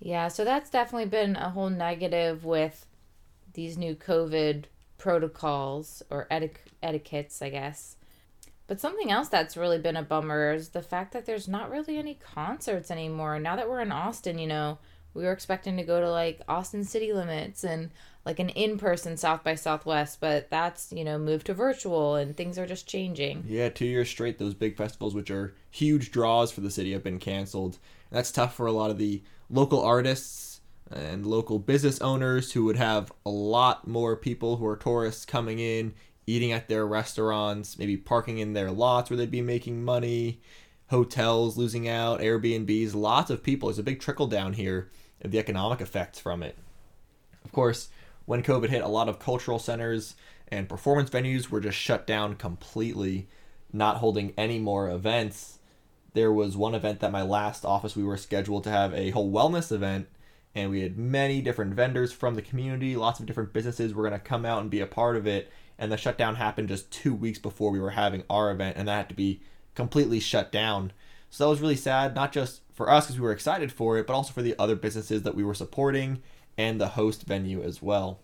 Yeah, 0.00 0.28
so 0.28 0.44
that's 0.44 0.68
definitely 0.68 1.08
been 1.08 1.36
a 1.36 1.48
whole 1.48 1.70
negative 1.70 2.44
with 2.44 2.84
these 3.54 3.78
new 3.78 3.94
COVID 3.94 4.64
protocols 4.98 6.02
or 6.10 6.28
etiquettes, 6.30 7.40
I 7.40 7.48
guess. 7.48 7.96
But 8.66 8.80
something 8.80 9.10
else 9.10 9.28
that's 9.28 9.56
really 9.56 9.78
been 9.78 9.96
a 9.96 10.02
bummer 10.02 10.52
is 10.52 10.68
the 10.68 10.82
fact 10.82 11.12
that 11.14 11.24
there's 11.24 11.48
not 11.48 11.70
really 11.70 11.96
any 11.96 12.16
concerts 12.16 12.90
anymore. 12.90 13.38
Now 13.38 13.56
that 13.56 13.70
we're 13.70 13.80
in 13.80 13.92
Austin, 13.92 14.38
you 14.38 14.46
know, 14.46 14.76
we 15.16 15.24
were 15.24 15.32
expecting 15.32 15.76
to 15.78 15.82
go 15.82 16.00
to 16.00 16.10
like 16.10 16.40
Austin 16.48 16.84
City 16.84 17.12
Limits 17.12 17.64
and 17.64 17.90
like 18.24 18.38
an 18.38 18.48
in-person 18.50 19.16
South 19.16 19.44
by 19.44 19.54
Southwest, 19.54 20.20
but 20.20 20.50
that's, 20.50 20.92
you 20.92 21.04
know, 21.04 21.18
moved 21.18 21.46
to 21.46 21.54
virtual 21.54 22.16
and 22.16 22.36
things 22.36 22.58
are 22.58 22.66
just 22.66 22.88
changing. 22.88 23.44
Yeah, 23.46 23.68
2 23.68 23.84
years 23.84 24.08
straight 24.08 24.38
those 24.38 24.54
big 24.54 24.76
festivals 24.76 25.14
which 25.14 25.30
are 25.30 25.54
huge 25.70 26.10
draws 26.10 26.50
for 26.50 26.60
the 26.60 26.70
city 26.70 26.92
have 26.92 27.04
been 27.04 27.18
canceled. 27.18 27.78
That's 28.10 28.32
tough 28.32 28.54
for 28.54 28.66
a 28.66 28.72
lot 28.72 28.90
of 28.90 28.98
the 28.98 29.22
local 29.48 29.80
artists 29.82 30.60
and 30.90 31.26
local 31.26 31.58
business 31.58 32.00
owners 32.00 32.52
who 32.52 32.64
would 32.64 32.76
have 32.76 33.12
a 33.24 33.30
lot 33.30 33.86
more 33.86 34.16
people 34.16 34.56
who 34.56 34.66
are 34.66 34.76
tourists 34.76 35.24
coming 35.24 35.58
in, 35.58 35.94
eating 36.26 36.52
at 36.52 36.68
their 36.68 36.86
restaurants, 36.86 37.78
maybe 37.78 37.96
parking 37.96 38.38
in 38.38 38.52
their 38.52 38.70
lots 38.70 39.08
where 39.08 39.16
they'd 39.16 39.30
be 39.30 39.40
making 39.40 39.84
money, 39.84 40.40
hotels 40.90 41.56
losing 41.56 41.88
out, 41.88 42.20
Airbnbs, 42.20 42.94
lots 42.94 43.30
of 43.30 43.42
people. 43.42 43.68
There's 43.68 43.78
a 43.78 43.84
big 43.84 44.00
trickle 44.00 44.26
down 44.26 44.52
here 44.52 44.90
the 45.24 45.38
economic 45.38 45.80
effects 45.80 46.18
from 46.18 46.42
it. 46.42 46.56
Of 47.44 47.52
course, 47.52 47.88
when 48.24 48.42
COVID 48.42 48.68
hit, 48.68 48.82
a 48.82 48.88
lot 48.88 49.08
of 49.08 49.18
cultural 49.18 49.58
centers 49.58 50.14
and 50.48 50.68
performance 50.68 51.10
venues 51.10 51.50
were 51.50 51.60
just 51.60 51.78
shut 51.78 52.06
down 52.06 52.36
completely, 52.36 53.28
not 53.72 53.98
holding 53.98 54.32
any 54.36 54.58
more 54.58 54.88
events. 54.90 55.58
There 56.14 56.32
was 56.32 56.56
one 56.56 56.74
event 56.74 57.00
that 57.00 57.12
my 57.12 57.22
last 57.22 57.64
office 57.64 57.96
we 57.96 58.04
were 58.04 58.16
scheduled 58.16 58.64
to 58.64 58.70
have 58.70 58.94
a 58.94 59.10
whole 59.10 59.30
wellness 59.30 59.70
event 59.70 60.08
and 60.56 60.70
we 60.70 60.80
had 60.80 60.96
many 60.96 61.42
different 61.42 61.74
vendors 61.74 62.12
from 62.12 62.34
the 62.34 62.42
community. 62.42 62.96
Lots 62.96 63.20
of 63.20 63.26
different 63.26 63.52
businesses 63.52 63.92
were 63.92 64.08
going 64.08 64.18
to 64.18 64.18
come 64.18 64.46
out 64.46 64.62
and 64.62 64.70
be 64.70 64.80
a 64.80 64.86
part 64.86 65.16
of 65.16 65.26
it. 65.26 65.52
And 65.78 65.92
the 65.92 65.98
shutdown 65.98 66.36
happened 66.36 66.68
just 66.68 66.90
two 66.90 67.14
weeks 67.14 67.38
before 67.38 67.70
we 67.70 67.78
were 67.78 67.90
having 67.90 68.24
our 68.30 68.50
event, 68.50 68.78
and 68.78 68.88
that 68.88 68.96
had 68.96 69.08
to 69.10 69.14
be 69.14 69.42
completely 69.74 70.18
shut 70.18 70.50
down. 70.50 70.92
So 71.36 71.44
that 71.44 71.50
was 71.50 71.60
really 71.60 71.76
sad, 71.76 72.14
not 72.14 72.32
just 72.32 72.62
for 72.72 72.90
us 72.90 73.04
because 73.04 73.20
we 73.20 73.24
were 73.24 73.32
excited 73.32 73.70
for 73.70 73.98
it, 73.98 74.06
but 74.06 74.14
also 74.14 74.32
for 74.32 74.40
the 74.40 74.54
other 74.58 74.74
businesses 74.74 75.22
that 75.24 75.34
we 75.34 75.44
were 75.44 75.52
supporting 75.52 76.22
and 76.56 76.80
the 76.80 76.88
host 76.88 77.24
venue 77.24 77.62
as 77.62 77.82
well. 77.82 78.20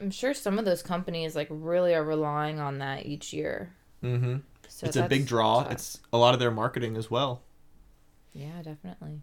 I'm 0.00 0.10
sure 0.10 0.34
some 0.34 0.58
of 0.58 0.64
those 0.64 0.82
companies 0.82 1.36
like 1.36 1.46
really 1.48 1.94
are 1.94 2.02
relying 2.02 2.58
on 2.58 2.78
that 2.78 3.06
each 3.06 3.32
year. 3.32 3.72
Mm-hmm. 4.02 4.38
So 4.66 4.86
it's 4.88 4.96
a 4.96 5.06
big 5.06 5.26
draw. 5.26 5.62
Tough. 5.62 5.72
It's 5.72 6.00
a 6.12 6.18
lot 6.18 6.34
of 6.34 6.40
their 6.40 6.50
marketing 6.50 6.96
as 6.96 7.08
well. 7.08 7.42
Yeah, 8.32 8.62
definitely 8.62 9.22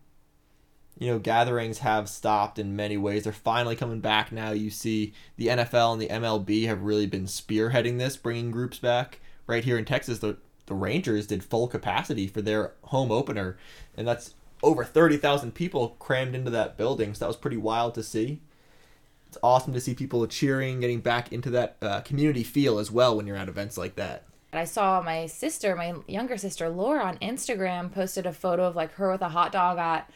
you 0.99 1.07
know, 1.07 1.17
gatherings 1.17 1.79
have 1.79 2.09
stopped 2.09 2.59
in 2.59 2.75
many 2.75 2.97
ways. 2.97 3.23
They're 3.23 3.33
finally 3.33 3.77
coming 3.77 4.01
back 4.01 4.33
now. 4.33 4.51
You 4.51 4.69
see 4.69 5.13
the 5.37 5.47
NFL 5.47 5.93
and 5.93 6.01
the 6.01 6.09
MLB 6.09 6.65
have 6.67 6.81
really 6.81 7.07
been 7.07 7.23
spearheading 7.23 7.97
this, 7.97 8.17
bringing 8.17 8.51
groups 8.51 8.79
back. 8.79 9.21
Right 9.47 9.63
here 9.63 9.77
in 9.77 9.85
Texas, 9.85 10.19
the, 10.19 10.37
the 10.69 10.75
Rangers 10.75 11.27
did 11.27 11.43
full 11.43 11.67
capacity 11.67 12.27
for 12.27 12.41
their 12.41 12.73
home 12.83 13.11
opener. 13.11 13.57
And 13.97 14.07
that's 14.07 14.35
over 14.63 14.85
30,000 14.85 15.53
people 15.53 15.97
crammed 15.99 16.35
into 16.35 16.51
that 16.51 16.77
building. 16.77 17.13
So 17.13 17.25
that 17.25 17.27
was 17.27 17.37
pretty 17.37 17.57
wild 17.57 17.95
to 17.95 18.03
see. 18.03 18.39
It's 19.27 19.37
awesome 19.43 19.73
to 19.73 19.81
see 19.81 19.93
people 19.93 20.25
cheering, 20.27 20.79
getting 20.79 21.01
back 21.01 21.31
into 21.31 21.49
that 21.51 21.77
uh, 21.81 22.01
community 22.01 22.43
feel 22.43 22.79
as 22.79 22.89
well 22.89 23.15
when 23.15 23.27
you're 23.27 23.35
at 23.35 23.49
events 23.49 23.77
like 23.77 23.95
that. 23.95 24.23
I 24.51 24.63
saw 24.63 25.01
my 25.01 25.27
sister, 25.27 25.75
my 25.75 25.93
younger 26.07 26.37
sister 26.37 26.69
Laura, 26.69 27.03
on 27.03 27.17
Instagram 27.19 27.93
posted 27.93 28.25
a 28.25 28.33
photo 28.33 28.65
of 28.65 28.75
like 28.75 28.93
her 28.93 29.11
with 29.11 29.21
a 29.21 29.29
hot 29.29 29.51
dog 29.51 29.77
at 29.77 30.09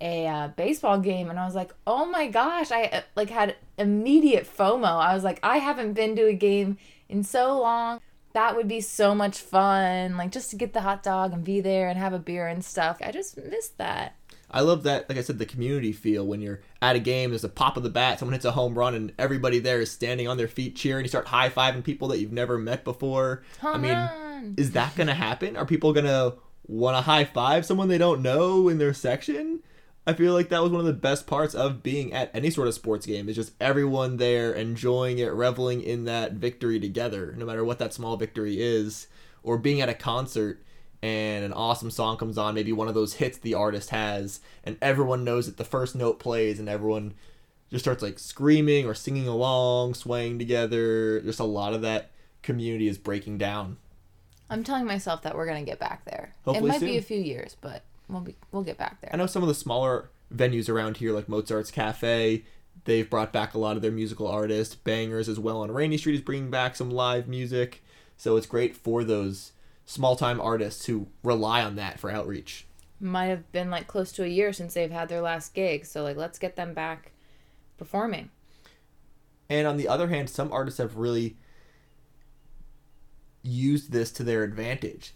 a 0.00 0.26
uh, 0.26 0.48
baseball 0.48 0.98
game, 0.98 1.30
and 1.30 1.38
I 1.38 1.44
was 1.44 1.54
like, 1.54 1.72
oh 1.86 2.04
my 2.06 2.26
gosh! 2.28 2.72
I 2.72 2.84
uh, 2.84 3.00
like 3.14 3.30
had 3.30 3.54
immediate 3.76 4.46
FOMO. 4.46 4.84
I 4.84 5.14
was 5.14 5.22
like, 5.22 5.38
I 5.42 5.58
haven't 5.58 5.92
been 5.92 6.16
to 6.16 6.26
a 6.26 6.34
game 6.34 6.78
in 7.08 7.22
so 7.22 7.58
long. 7.58 8.00
That 8.34 8.56
would 8.56 8.68
be 8.68 8.80
so 8.80 9.14
much 9.14 9.38
fun, 9.38 10.16
like 10.16 10.30
just 10.30 10.50
to 10.50 10.56
get 10.56 10.72
the 10.72 10.82
hot 10.82 11.02
dog 11.02 11.32
and 11.32 11.42
be 11.42 11.60
there 11.60 11.88
and 11.88 11.98
have 11.98 12.12
a 12.12 12.18
beer 12.18 12.46
and 12.46 12.64
stuff. 12.64 12.98
I 13.02 13.10
just 13.10 13.36
miss 13.36 13.68
that. 13.78 14.14
I 14.50 14.60
love 14.60 14.82
that, 14.84 15.08
like 15.08 15.18
I 15.18 15.22
said, 15.22 15.38
the 15.38 15.44
community 15.46 15.92
feel 15.92 16.26
when 16.26 16.40
you're 16.40 16.60
at 16.80 16.96
a 16.96 17.00
game. 17.00 17.30
There's 17.30 17.44
a 17.44 17.50
pop 17.50 17.76
of 17.76 17.82
the 17.82 17.90
bat, 17.90 18.18
someone 18.18 18.32
hits 18.32 18.46
a 18.46 18.52
home 18.52 18.78
run, 18.78 18.94
and 18.94 19.12
everybody 19.18 19.58
there 19.58 19.80
is 19.80 19.90
standing 19.90 20.26
on 20.26 20.38
their 20.38 20.48
feet 20.48 20.74
cheering. 20.74 21.04
You 21.04 21.08
start 21.08 21.28
high 21.28 21.50
fiving 21.50 21.84
people 21.84 22.08
that 22.08 22.18
you've 22.18 22.32
never 22.32 22.56
met 22.56 22.82
before. 22.84 23.42
Home 23.60 23.74
I 23.74 23.78
mean, 23.78 23.92
run. 23.92 24.54
is 24.56 24.70
that 24.72 24.96
gonna 24.96 25.14
happen? 25.14 25.56
Are 25.56 25.66
people 25.66 25.92
gonna 25.92 26.34
want 26.66 26.96
to 26.96 27.02
high 27.02 27.24
five 27.24 27.66
someone 27.66 27.88
they 27.88 27.98
don't 27.98 28.22
know 28.22 28.68
in 28.68 28.78
their 28.78 28.94
section? 28.94 29.62
I 30.08 30.14
feel 30.14 30.32
like 30.32 30.48
that 30.48 30.62
was 30.62 30.72
one 30.72 30.80
of 30.80 30.86
the 30.86 30.94
best 30.94 31.26
parts 31.26 31.54
of 31.54 31.82
being 31.82 32.14
at 32.14 32.30
any 32.32 32.48
sort 32.48 32.66
of 32.66 32.72
sports 32.72 33.04
game 33.04 33.28
is 33.28 33.36
just 33.36 33.52
everyone 33.60 34.16
there 34.16 34.54
enjoying 34.54 35.18
it, 35.18 35.34
reveling 35.34 35.82
in 35.82 36.06
that 36.06 36.32
victory 36.32 36.80
together, 36.80 37.34
no 37.36 37.44
matter 37.44 37.62
what 37.62 37.78
that 37.78 37.92
small 37.92 38.16
victory 38.16 38.58
is, 38.58 39.08
or 39.42 39.58
being 39.58 39.82
at 39.82 39.90
a 39.90 39.94
concert 39.94 40.62
and 41.02 41.44
an 41.44 41.52
awesome 41.52 41.90
song 41.90 42.16
comes 42.16 42.38
on, 42.38 42.54
maybe 42.54 42.72
one 42.72 42.88
of 42.88 42.94
those 42.94 43.12
hits 43.16 43.36
the 43.36 43.52
artist 43.52 43.90
has, 43.90 44.40
and 44.64 44.78
everyone 44.80 45.24
knows 45.24 45.44
that 45.44 45.58
the 45.58 45.62
first 45.64 45.94
note 45.94 46.18
plays, 46.18 46.58
and 46.58 46.70
everyone 46.70 47.12
just 47.70 47.84
starts 47.84 48.02
like 48.02 48.18
screaming 48.18 48.86
or 48.86 48.94
singing 48.94 49.28
along, 49.28 49.92
swaying 49.92 50.38
together. 50.38 51.20
Just 51.20 51.38
a 51.38 51.44
lot 51.44 51.74
of 51.74 51.82
that 51.82 52.12
community 52.40 52.88
is 52.88 52.96
breaking 52.96 53.36
down. 53.36 53.76
I'm 54.48 54.64
telling 54.64 54.86
myself 54.86 55.20
that 55.24 55.36
we're 55.36 55.46
gonna 55.46 55.64
get 55.64 55.78
back 55.78 56.06
there. 56.06 56.34
Hopefully 56.46 56.70
it 56.70 56.72
might 56.72 56.80
be 56.80 56.96
a 56.96 57.02
few 57.02 57.20
years, 57.20 57.58
but 57.60 57.82
we'll 58.08 58.20
be 58.20 58.36
we'll 58.52 58.62
get 58.62 58.78
back 58.78 59.00
there. 59.00 59.10
I 59.12 59.16
know 59.16 59.26
some 59.26 59.42
of 59.42 59.48
the 59.48 59.54
smaller 59.54 60.10
venues 60.34 60.68
around 60.68 60.98
here, 60.98 61.12
like 61.12 61.28
Mozart's 61.28 61.70
Cafe, 61.70 62.44
they've 62.84 63.08
brought 63.08 63.32
back 63.32 63.54
a 63.54 63.58
lot 63.58 63.76
of 63.76 63.82
their 63.82 63.92
musical 63.92 64.26
artists. 64.26 64.74
Bangers 64.74 65.28
as 65.28 65.38
well 65.38 65.60
on 65.62 65.70
Rainey 65.70 65.98
Street 65.98 66.16
is 66.16 66.20
bringing 66.20 66.50
back 66.50 66.76
some 66.76 66.90
live 66.90 67.28
music. 67.28 67.82
So 68.16 68.36
it's 68.36 68.46
great 68.46 68.76
for 68.76 69.04
those 69.04 69.52
small 69.86 70.16
time 70.16 70.40
artists 70.40 70.86
who 70.86 71.08
rely 71.22 71.62
on 71.62 71.76
that 71.76 71.98
for 71.98 72.10
outreach. 72.10 72.66
Might 73.00 73.26
have 73.26 73.50
been 73.52 73.70
like 73.70 73.86
close 73.86 74.10
to 74.12 74.24
a 74.24 74.28
year 74.28 74.52
since 74.52 74.74
they've 74.74 74.90
had 74.90 75.08
their 75.08 75.20
last 75.20 75.54
gig, 75.54 75.86
so 75.86 76.02
like 76.02 76.16
let's 76.16 76.38
get 76.38 76.56
them 76.56 76.74
back 76.74 77.12
performing. 77.76 78.30
And 79.48 79.66
on 79.66 79.76
the 79.76 79.88
other 79.88 80.08
hand, 80.08 80.28
some 80.28 80.52
artists 80.52 80.78
have 80.78 80.96
really 80.96 81.36
used 83.42 83.92
this 83.92 84.10
to 84.12 84.22
their 84.22 84.42
advantage. 84.42 85.14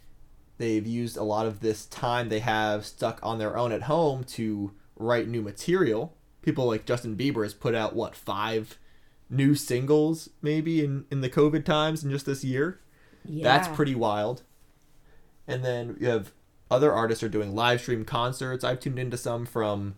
They've 0.63 0.87
used 0.87 1.17
a 1.17 1.25
lot 1.25 1.47
of 1.47 1.59
this 1.59 1.87
time 1.87 2.29
they 2.29 2.39
have 2.39 2.87
stuck 2.87 3.19
on 3.21 3.41
their 3.41 3.57
own 3.57 3.73
at 3.73 3.83
home 3.83 4.23
to 4.25 4.71
write 4.95 5.27
new 5.27 5.43
material. 5.43 6.15
People 6.41 6.67
like 6.67 6.87
Justin 6.87 7.17
Bieber 7.17 7.43
has 7.43 7.53
put 7.53 7.75
out 7.75 7.97
what 7.97 8.15
five 8.15 8.79
new 9.29 9.57
singles 9.57 10.31
maybe 10.41 10.85
in 10.85 11.05
in 11.11 11.21
the 11.21 11.29
COVID 11.29 11.65
times 11.65 12.05
in 12.05 12.13
just 12.13 12.27
this 12.27 12.45
year. 12.45 12.79
Yeah. 13.25 13.43
That's 13.43 13.67
pretty 13.75 13.97
wild. 13.97 14.45
And 15.49 15.65
then 15.65 15.97
you 15.99 16.07
have 16.07 16.31
other 16.71 16.93
artists 16.93 17.25
are 17.25 17.29
doing 17.29 17.57
live 17.57 17.81
stream 17.81 18.05
concerts. 18.05 18.63
I've 18.63 18.79
tuned 18.79 19.01
into 19.01 19.17
some 19.17 19.45
from 19.47 19.97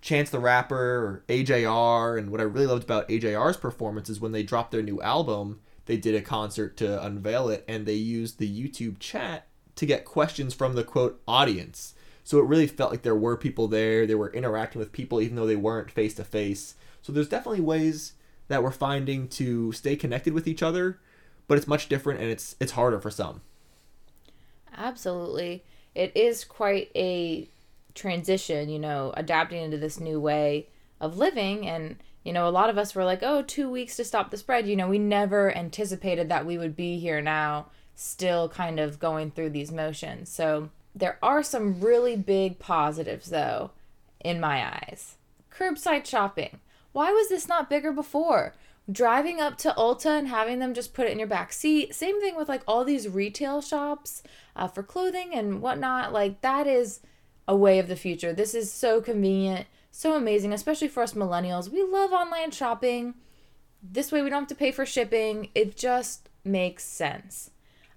Chance 0.00 0.30
the 0.30 0.38
Rapper 0.38 0.76
or 0.76 1.24
AJR. 1.28 2.16
And 2.16 2.30
what 2.30 2.40
I 2.40 2.44
really 2.44 2.68
loved 2.68 2.84
about 2.84 3.08
AJR's 3.08 3.56
performance 3.56 4.08
is 4.08 4.20
when 4.20 4.30
they 4.30 4.44
dropped 4.44 4.70
their 4.70 4.82
new 4.82 5.02
album, 5.02 5.58
they 5.86 5.96
did 5.96 6.14
a 6.14 6.22
concert 6.22 6.76
to 6.76 7.04
unveil 7.04 7.48
it 7.48 7.64
and 7.66 7.86
they 7.86 7.94
used 7.94 8.38
the 8.38 8.48
YouTube 8.48 9.00
chat 9.00 9.48
to 9.76 9.86
get 9.86 10.04
questions 10.04 10.54
from 10.54 10.74
the 10.74 10.84
quote 10.84 11.20
audience. 11.26 11.94
So 12.24 12.38
it 12.38 12.44
really 12.44 12.66
felt 12.66 12.90
like 12.90 13.02
there 13.02 13.14
were 13.14 13.36
people 13.36 13.66
there. 13.68 14.06
They 14.06 14.14
were 14.14 14.32
interacting 14.32 14.78
with 14.78 14.92
people 14.92 15.20
even 15.20 15.36
though 15.36 15.46
they 15.46 15.56
weren't 15.56 15.90
face 15.90 16.14
to 16.14 16.24
face. 16.24 16.74
So 17.02 17.12
there's 17.12 17.28
definitely 17.28 17.62
ways 17.62 18.12
that 18.48 18.62
we're 18.62 18.70
finding 18.70 19.28
to 19.28 19.72
stay 19.72 19.96
connected 19.96 20.32
with 20.32 20.46
each 20.46 20.62
other, 20.62 20.98
but 21.48 21.56
it's 21.56 21.66
much 21.66 21.88
different 21.88 22.20
and 22.20 22.30
it's 22.30 22.56
it's 22.60 22.72
harder 22.72 23.00
for 23.00 23.10
some. 23.10 23.40
Absolutely. 24.76 25.64
It 25.94 26.12
is 26.14 26.44
quite 26.44 26.90
a 26.94 27.48
transition, 27.94 28.68
you 28.68 28.78
know, 28.78 29.12
adapting 29.16 29.62
into 29.62 29.78
this 29.78 30.00
new 30.00 30.20
way 30.20 30.68
of 31.00 31.18
living. 31.18 31.66
And, 31.66 31.96
you 32.24 32.32
know, 32.32 32.48
a 32.48 32.50
lot 32.50 32.70
of 32.70 32.78
us 32.78 32.94
were 32.94 33.04
like, 33.04 33.22
oh, 33.22 33.42
two 33.42 33.70
weeks 33.70 33.96
to 33.96 34.04
stop 34.04 34.30
the 34.30 34.36
spread. 34.36 34.68
You 34.68 34.76
know, 34.76 34.88
we 34.88 34.98
never 34.98 35.54
anticipated 35.56 36.28
that 36.28 36.46
we 36.46 36.58
would 36.58 36.76
be 36.76 36.98
here 36.98 37.20
now, 37.20 37.66
still 38.00 38.48
kind 38.48 38.80
of 38.80 38.98
going 38.98 39.30
through 39.30 39.50
these 39.50 39.70
motions. 39.70 40.30
So 40.30 40.70
there 40.94 41.18
are 41.22 41.42
some 41.42 41.80
really 41.80 42.16
big 42.16 42.58
positives, 42.58 43.28
though, 43.28 43.72
in 44.20 44.40
my 44.40 44.64
eyes. 44.64 45.16
Curbside 45.54 46.06
shopping. 46.06 46.60
Why 46.92 47.12
was 47.12 47.28
this 47.28 47.46
not 47.46 47.68
bigger 47.68 47.92
before? 47.92 48.54
Driving 48.90 49.40
up 49.40 49.58
to 49.58 49.74
Ulta 49.76 50.18
and 50.18 50.28
having 50.28 50.58
them 50.58 50.72
just 50.72 50.94
put 50.94 51.06
it 51.06 51.12
in 51.12 51.18
your 51.18 51.28
back 51.28 51.52
seat. 51.52 51.94
Same 51.94 52.20
thing 52.20 52.36
with 52.36 52.48
like 52.48 52.62
all 52.66 52.84
these 52.84 53.08
retail 53.08 53.60
shops 53.60 54.22
uh, 54.56 54.66
for 54.66 54.82
clothing 54.82 55.34
and 55.34 55.60
whatnot. 55.60 56.12
Like 56.12 56.40
that 56.40 56.66
is 56.66 57.00
a 57.46 57.54
way 57.54 57.78
of 57.78 57.88
the 57.88 57.96
future. 57.96 58.32
This 58.32 58.54
is 58.54 58.72
so 58.72 59.00
convenient, 59.00 59.66
so 59.90 60.14
amazing, 60.14 60.52
especially 60.52 60.88
for 60.88 61.02
us 61.02 61.12
millennials. 61.12 61.70
We 61.70 61.82
love 61.82 62.12
online 62.12 62.50
shopping. 62.50 63.14
This 63.82 64.10
way 64.10 64.22
we 64.22 64.30
don't 64.30 64.40
have 64.40 64.48
to 64.48 64.54
pay 64.54 64.72
for 64.72 64.86
shipping. 64.86 65.50
It 65.54 65.76
just 65.76 66.30
makes 66.44 66.84
sense. 66.84 67.50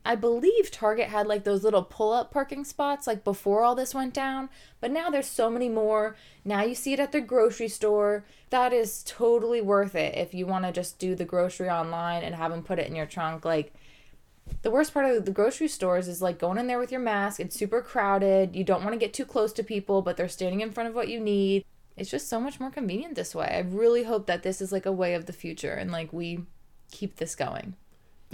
I 0.05 0.15
believe 0.15 0.69
Target 0.69 1.07
had 1.07 1.27
like 1.27 1.45
those 1.45 1.63
little 1.63 1.83
pull 1.83 2.11
up 2.11 2.31
parking 2.31 2.65
spots 2.65 3.07
like 3.07 3.23
before 3.23 3.63
all 3.63 3.73
this 3.73 3.95
went 3.95 4.13
down, 4.13 4.49
but 4.81 4.91
now 4.91 5.09
there's 5.09 5.27
so 5.27 5.49
many 5.49 5.69
more. 5.69 6.17
Now 6.43 6.63
you 6.63 6.75
see 6.75 6.93
it 6.93 6.99
at 6.99 7.13
the 7.13 7.21
grocery 7.21 7.69
store. 7.69 8.25
That 8.49 8.73
is 8.73 9.03
totally 9.07 9.61
worth 9.61 9.95
it 9.95 10.15
if 10.15 10.33
you 10.33 10.45
want 10.45 10.65
to 10.65 10.71
just 10.73 10.99
do 10.99 11.15
the 11.15 11.25
grocery 11.25 11.69
online 11.69 12.23
and 12.23 12.35
have 12.35 12.51
them 12.51 12.63
put 12.63 12.79
it 12.79 12.87
in 12.87 12.95
your 12.95 13.05
trunk. 13.05 13.45
Like, 13.45 13.73
the 14.61 14.71
worst 14.71 14.93
part 14.93 15.09
of 15.09 15.23
the 15.23 15.31
grocery 15.31 15.69
stores 15.69 16.09
is 16.09 16.21
like 16.21 16.37
going 16.37 16.57
in 16.57 16.67
there 16.67 16.79
with 16.79 16.91
your 16.91 17.01
mask. 17.01 17.39
It's 17.39 17.57
super 17.57 17.81
crowded. 17.81 18.55
You 18.57 18.65
don't 18.65 18.83
want 18.83 18.93
to 18.93 18.99
get 18.99 19.13
too 19.13 19.25
close 19.25 19.53
to 19.53 19.63
people, 19.63 20.01
but 20.01 20.17
they're 20.17 20.27
standing 20.27 20.59
in 20.59 20.71
front 20.71 20.89
of 20.89 20.95
what 20.95 21.07
you 21.07 21.19
need. 21.19 21.63
It's 21.95 22.11
just 22.11 22.27
so 22.27 22.41
much 22.41 22.59
more 22.59 22.71
convenient 22.71 23.15
this 23.15 23.33
way. 23.33 23.47
I 23.47 23.59
really 23.59 24.03
hope 24.03 24.25
that 24.27 24.43
this 24.43 24.59
is 24.59 24.71
like 24.71 24.85
a 24.85 24.91
way 24.91 25.13
of 25.13 25.27
the 25.27 25.33
future 25.33 25.73
and 25.73 25.91
like 25.91 26.11
we 26.11 26.43
keep 26.91 27.15
this 27.17 27.35
going. 27.35 27.75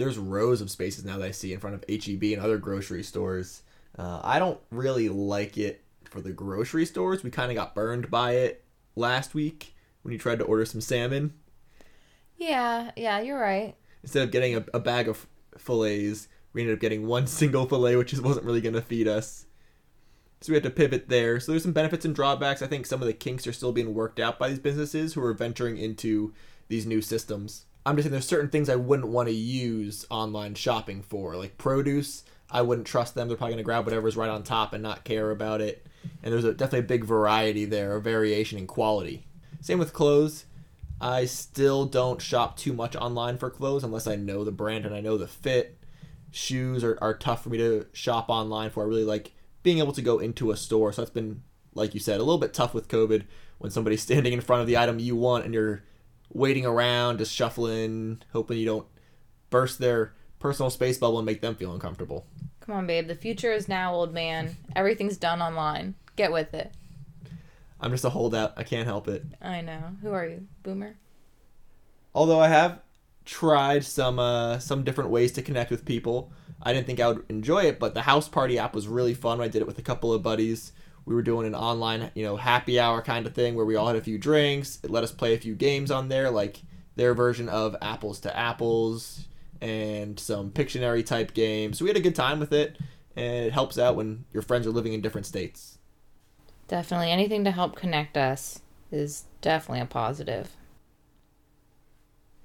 There's 0.00 0.16
rows 0.16 0.62
of 0.62 0.70
spaces 0.70 1.04
now 1.04 1.18
that 1.18 1.26
I 1.26 1.30
see 1.30 1.52
in 1.52 1.60
front 1.60 1.76
of 1.76 1.84
HEB 1.86 2.22
and 2.22 2.40
other 2.40 2.56
grocery 2.56 3.02
stores. 3.02 3.60
Uh, 3.98 4.18
I 4.24 4.38
don't 4.38 4.58
really 4.70 5.10
like 5.10 5.58
it 5.58 5.84
for 6.04 6.22
the 6.22 6.32
grocery 6.32 6.86
stores. 6.86 7.22
We 7.22 7.28
kind 7.28 7.50
of 7.50 7.54
got 7.54 7.74
burned 7.74 8.10
by 8.10 8.36
it 8.36 8.64
last 8.96 9.34
week 9.34 9.74
when 10.00 10.12
you 10.12 10.18
tried 10.18 10.38
to 10.38 10.46
order 10.46 10.64
some 10.64 10.80
salmon. 10.80 11.34
Yeah, 12.38 12.92
yeah, 12.96 13.20
you're 13.20 13.38
right. 13.38 13.76
Instead 14.02 14.22
of 14.22 14.30
getting 14.30 14.56
a, 14.56 14.64
a 14.72 14.80
bag 14.80 15.06
of 15.06 15.26
fillets, 15.58 16.28
we 16.54 16.62
ended 16.62 16.78
up 16.78 16.80
getting 16.80 17.06
one 17.06 17.26
single 17.26 17.66
fillet, 17.66 17.96
which 17.96 18.08
just 18.08 18.22
wasn't 18.22 18.46
really 18.46 18.62
going 18.62 18.74
to 18.74 18.80
feed 18.80 19.06
us. 19.06 19.44
So 20.40 20.52
we 20.52 20.56
had 20.56 20.62
to 20.62 20.70
pivot 20.70 21.10
there. 21.10 21.38
So 21.40 21.52
there's 21.52 21.62
some 21.62 21.74
benefits 21.74 22.06
and 22.06 22.14
drawbacks. 22.14 22.62
I 22.62 22.68
think 22.68 22.86
some 22.86 23.02
of 23.02 23.06
the 23.06 23.12
kinks 23.12 23.46
are 23.46 23.52
still 23.52 23.72
being 23.72 23.92
worked 23.92 24.18
out 24.18 24.38
by 24.38 24.48
these 24.48 24.58
businesses 24.58 25.12
who 25.12 25.22
are 25.22 25.34
venturing 25.34 25.76
into 25.76 26.32
these 26.68 26.86
new 26.86 27.02
systems. 27.02 27.66
I'm 27.86 27.96
just 27.96 28.04
saying 28.04 28.12
there's 28.12 28.26
certain 28.26 28.50
things 28.50 28.68
I 28.68 28.76
wouldn't 28.76 29.08
want 29.08 29.28
to 29.28 29.34
use 29.34 30.06
online 30.10 30.54
shopping 30.54 31.02
for, 31.02 31.36
like 31.36 31.56
produce. 31.58 32.24
I 32.50 32.62
wouldn't 32.62 32.86
trust 32.86 33.14
them. 33.14 33.28
They're 33.28 33.36
probably 33.36 33.56
to 33.56 33.62
grab 33.62 33.84
whatever's 33.84 34.16
right 34.16 34.28
on 34.28 34.42
top 34.42 34.72
and 34.72 34.82
not 34.82 35.04
care 35.04 35.30
about 35.30 35.60
it. 35.60 35.86
And 36.22 36.32
there's 36.32 36.44
a, 36.44 36.52
definitely 36.52 36.80
a 36.80 36.82
big 36.82 37.04
variety 37.04 37.64
there, 37.64 37.96
a 37.96 38.00
variation 38.00 38.58
in 38.58 38.66
quality. 38.66 39.24
Same 39.60 39.78
with 39.78 39.92
clothes. 39.92 40.46
I 41.00 41.24
still 41.24 41.86
don't 41.86 42.20
shop 42.20 42.56
too 42.56 42.72
much 42.72 42.94
online 42.96 43.38
for 43.38 43.50
clothes 43.50 43.84
unless 43.84 44.06
I 44.06 44.16
know 44.16 44.44
the 44.44 44.52
brand 44.52 44.84
and 44.84 44.94
I 44.94 45.00
know 45.00 45.16
the 45.16 45.28
fit. 45.28 45.78
Shoes 46.30 46.84
are, 46.84 46.98
are 47.00 47.16
tough 47.16 47.42
for 47.42 47.48
me 47.48 47.58
to 47.58 47.86
shop 47.92 48.28
online 48.28 48.70
for. 48.70 48.82
I 48.82 48.86
really 48.86 49.04
like 49.04 49.32
being 49.62 49.78
able 49.78 49.92
to 49.92 50.02
go 50.02 50.18
into 50.18 50.50
a 50.50 50.56
store. 50.56 50.92
So 50.92 51.02
that's 51.02 51.10
been, 51.10 51.42
like 51.74 51.94
you 51.94 52.00
said, 52.00 52.20
a 52.20 52.24
little 52.24 52.38
bit 52.38 52.52
tough 52.52 52.74
with 52.74 52.88
COVID 52.88 53.24
when 53.58 53.70
somebody's 53.70 54.02
standing 54.02 54.32
in 54.32 54.40
front 54.40 54.60
of 54.60 54.66
the 54.66 54.76
item 54.76 54.98
you 54.98 55.16
want 55.16 55.44
and 55.44 55.54
you're 55.54 55.82
waiting 56.32 56.66
around, 56.66 57.18
just 57.18 57.34
shuffling, 57.34 58.22
hoping 58.32 58.58
you 58.58 58.66
don't 58.66 58.86
burst 59.50 59.78
their 59.78 60.14
personal 60.38 60.70
space 60.70 60.98
bubble 60.98 61.18
and 61.18 61.26
make 61.26 61.40
them 61.40 61.54
feel 61.54 61.72
uncomfortable. 61.72 62.26
Come 62.60 62.74
on, 62.74 62.86
babe. 62.86 63.08
The 63.08 63.14
future 63.14 63.52
is 63.52 63.68
now, 63.68 63.94
old 63.94 64.14
man. 64.14 64.56
Everything's 64.76 65.16
done 65.16 65.42
online. 65.42 65.94
Get 66.16 66.32
with 66.32 66.54
it. 66.54 66.72
I'm 67.80 67.90
just 67.90 68.04
a 68.04 68.10
holdout. 68.10 68.52
I 68.56 68.62
can't 68.62 68.86
help 68.86 69.08
it. 69.08 69.24
I 69.40 69.60
know. 69.60 69.96
Who 70.02 70.12
are 70.12 70.26
you, 70.26 70.46
boomer? 70.62 70.96
Although 72.14 72.40
I 72.40 72.48
have 72.48 72.80
tried 73.24 73.84
some 73.84 74.18
uh, 74.18 74.58
some 74.58 74.82
different 74.82 75.10
ways 75.10 75.32
to 75.32 75.42
connect 75.42 75.70
with 75.70 75.84
people. 75.84 76.32
I 76.62 76.72
didn't 76.72 76.86
think 76.86 77.00
I 77.00 77.08
would 77.08 77.24
enjoy 77.30 77.64
it, 77.64 77.78
but 77.78 77.94
the 77.94 78.02
house 78.02 78.28
party 78.28 78.58
app 78.58 78.74
was 78.74 78.86
really 78.86 79.14
fun. 79.14 79.40
I 79.40 79.48
did 79.48 79.62
it 79.62 79.66
with 79.66 79.78
a 79.78 79.82
couple 79.82 80.12
of 80.12 80.22
buddies. 80.22 80.72
We 81.10 81.16
We 81.16 81.16
were 81.16 81.22
doing 81.22 81.48
an 81.48 81.56
online, 81.56 82.12
you 82.14 82.22
know, 82.22 82.36
happy 82.36 82.78
hour 82.78 83.02
kind 83.02 83.26
of 83.26 83.34
thing 83.34 83.56
where 83.56 83.66
we 83.66 83.74
all 83.74 83.88
had 83.88 83.96
a 83.96 84.00
few 84.00 84.16
drinks. 84.16 84.78
It 84.84 84.90
let 84.90 85.02
us 85.02 85.10
play 85.10 85.34
a 85.34 85.38
few 85.38 85.56
games 85.56 85.90
on 85.90 86.08
there, 86.08 86.30
like 86.30 86.62
their 86.94 87.14
version 87.14 87.48
of 87.48 87.74
Apples 87.82 88.20
to 88.20 88.36
Apples 88.36 89.26
and 89.60 90.20
some 90.20 90.52
Pictionary 90.52 91.04
type 91.04 91.34
games. 91.34 91.78
So 91.78 91.84
we 91.84 91.88
had 91.88 91.96
a 91.96 92.00
good 92.00 92.14
time 92.14 92.38
with 92.38 92.52
it, 92.52 92.78
and 93.16 93.44
it 93.44 93.52
helps 93.52 93.76
out 93.76 93.96
when 93.96 94.24
your 94.32 94.44
friends 94.44 94.68
are 94.68 94.70
living 94.70 94.92
in 94.92 95.00
different 95.00 95.26
states. 95.26 95.78
Definitely 96.68 97.10
anything 97.10 97.42
to 97.42 97.50
help 97.50 97.74
connect 97.74 98.16
us 98.16 98.60
is 98.92 99.24
definitely 99.40 99.80
a 99.80 99.86
positive. 99.86 100.52